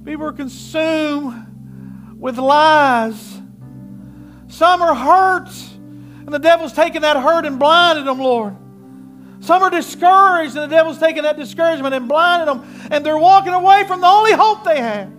[0.04, 3.35] People are consumed with lies.
[4.48, 5.50] Some are hurt,
[6.20, 8.56] and the devil's taken that hurt and blinded them, Lord.
[9.40, 13.52] Some are discouraged, and the devil's taken that discouragement and blinded them, and they're walking
[13.52, 15.10] away from the only hope they have.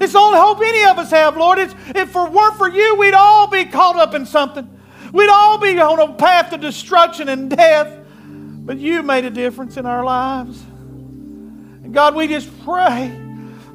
[0.00, 1.58] It's the only hope any of us have, Lord.
[1.58, 4.68] It's, if it weren't for you, we'd all be caught up in something.
[5.12, 8.00] We'd all be on a path to destruction and death.
[8.26, 10.60] But you made a difference in our lives.
[10.62, 13.20] And God, we just pray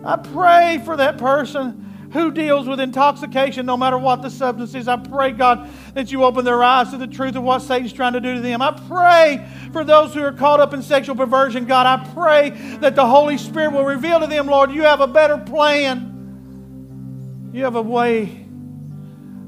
[0.04, 4.88] I pray for that person who deals with intoxication, no matter what the substance is.
[4.88, 8.14] I pray, God, that you open their eyes to the truth of what Satan's trying
[8.14, 8.62] to do to them.
[8.62, 11.86] I pray for those who are caught up in sexual perversion, God.
[11.86, 12.50] I pray
[12.80, 17.52] that the Holy Spirit will reveal to them, Lord, you have a better plan.
[17.54, 18.46] You have a way.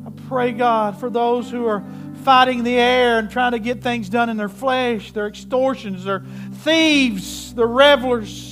[0.06, 1.84] I pray, God, for those who are
[2.24, 5.12] fighting the air and trying to get things done in their flesh.
[5.12, 8.51] They're extortions, they're thieves, they're revelers.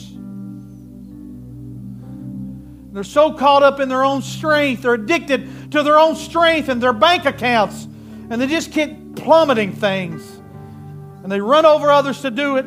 [3.00, 6.84] They're so caught up in their own strength, they're addicted to their own strength and
[6.84, 10.22] their bank accounts, and they just keep plummeting things.
[11.24, 12.66] And they run over others to do it.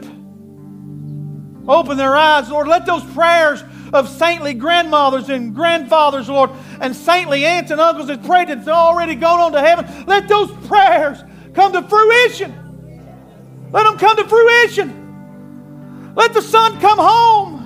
[1.68, 2.66] Open their eyes, Lord.
[2.66, 3.62] Let those prayers
[3.92, 6.48] of saintly grandmothers and grandfathers, Lord,
[6.80, 10.06] and saintly aunts and uncles that prayed that's already gone on to heaven.
[10.06, 11.22] Let those prayers
[11.52, 13.68] come to fruition.
[13.70, 16.14] Let them come to fruition.
[16.14, 17.61] Let the son come home.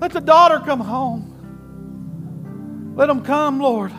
[0.00, 1.30] Let the daughter come home.
[2.96, 3.92] Let them come, Lord.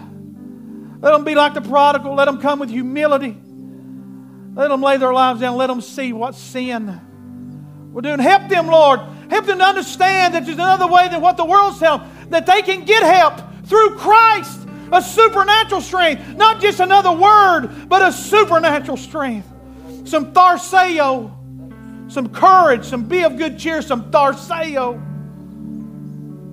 [1.01, 2.15] Let them be like the prodigal.
[2.15, 3.37] Let them come with humility.
[4.55, 5.57] Let them lay their lives down.
[5.57, 7.01] Let them see what sin
[7.91, 8.19] we're doing.
[8.19, 9.01] Help them, Lord.
[9.29, 12.61] Help them to understand that there's another way than what the world's telling that they
[12.61, 14.61] can get help through Christ.
[14.91, 16.35] A supernatural strength.
[16.37, 19.47] Not just another word, but a supernatural strength.
[20.05, 21.31] Some tharseo,
[22.11, 25.01] some courage, some be of good cheer, some tharseo.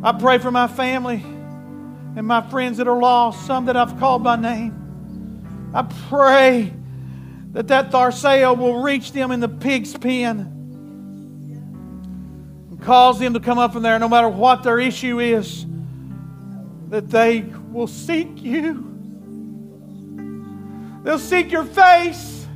[0.05, 4.24] I pray for my family and my friends that are lost, some that I've called
[4.24, 5.70] by name.
[5.72, 6.72] I pray
[7.53, 10.40] that that Tharseo will reach them in the pig's pen
[12.70, 15.64] and cause them to come up from there no matter what their issue is,
[16.88, 18.88] that they will seek you.
[21.05, 22.46] They'll seek your face.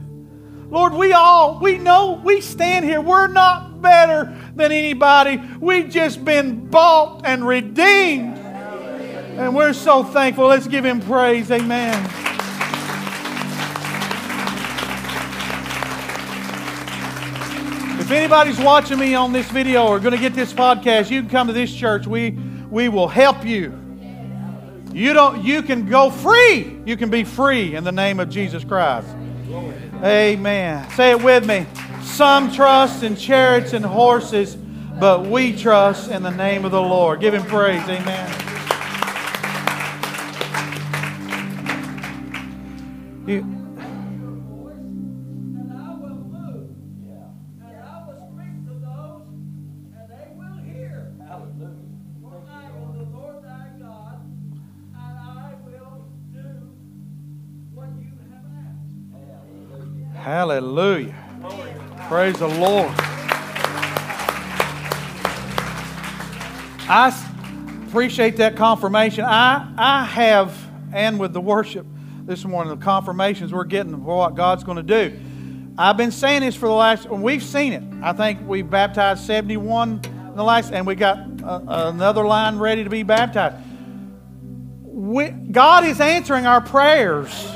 [0.68, 3.00] Lord, we all, we know, we stand here.
[3.00, 5.40] We're not better than anybody.
[5.60, 8.38] We've just been bought and redeemed.
[8.38, 10.46] And we're so thankful.
[10.46, 11.50] Let's give him praise.
[11.50, 12.04] Amen.
[18.00, 21.28] If anybody's watching me on this video or going to get this podcast, you can
[21.28, 22.06] come to this church.
[22.06, 22.30] We,
[22.70, 23.76] we will help you.
[24.92, 26.78] You, don't, you can go free.
[26.86, 29.08] You can be free in the name of Jesus Christ.
[30.02, 30.88] Amen.
[30.92, 31.66] Say it with me.
[32.06, 34.56] Some trust in chariots and horses,
[34.98, 37.20] but we trust in the name of the Lord.
[37.20, 37.82] Give him praise.
[37.82, 38.32] Amen.
[43.26, 43.56] You,
[60.14, 61.25] Hallelujah.
[62.08, 62.94] Praise the Lord.
[66.88, 67.12] I
[67.88, 69.24] appreciate that confirmation.
[69.24, 70.56] I, I have,
[70.92, 71.84] and with the worship,
[72.26, 75.18] this morning, the confirmations we're getting of what God's going to do.
[75.76, 77.82] I've been saying this for the last, and we've seen it.
[78.04, 81.60] I think we've baptized 71 in the last, and we got uh,
[81.92, 83.56] another line ready to be baptized.
[84.84, 87.50] We, God is answering our prayers.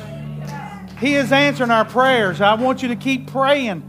[0.98, 2.40] He is answering our prayers.
[2.40, 3.86] I want you to keep praying.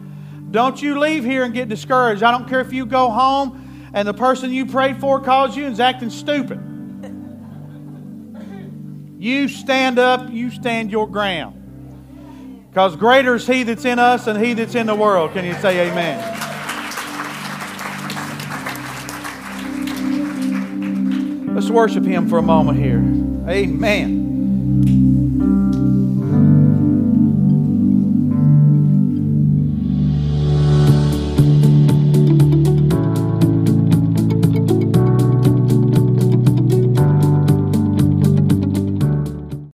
[0.52, 2.24] Don't you leave here and get discouraged.
[2.24, 5.64] I don't care if you go home and the person you prayed for calls you
[5.66, 6.60] and is acting stupid.
[9.18, 12.68] You stand up, you stand your ground.
[12.70, 15.34] Because greater is He that's in us than He that's in the world.
[15.34, 16.38] Can you say amen?
[21.54, 23.00] Let's worship Him for a moment here.
[23.50, 25.11] Amen.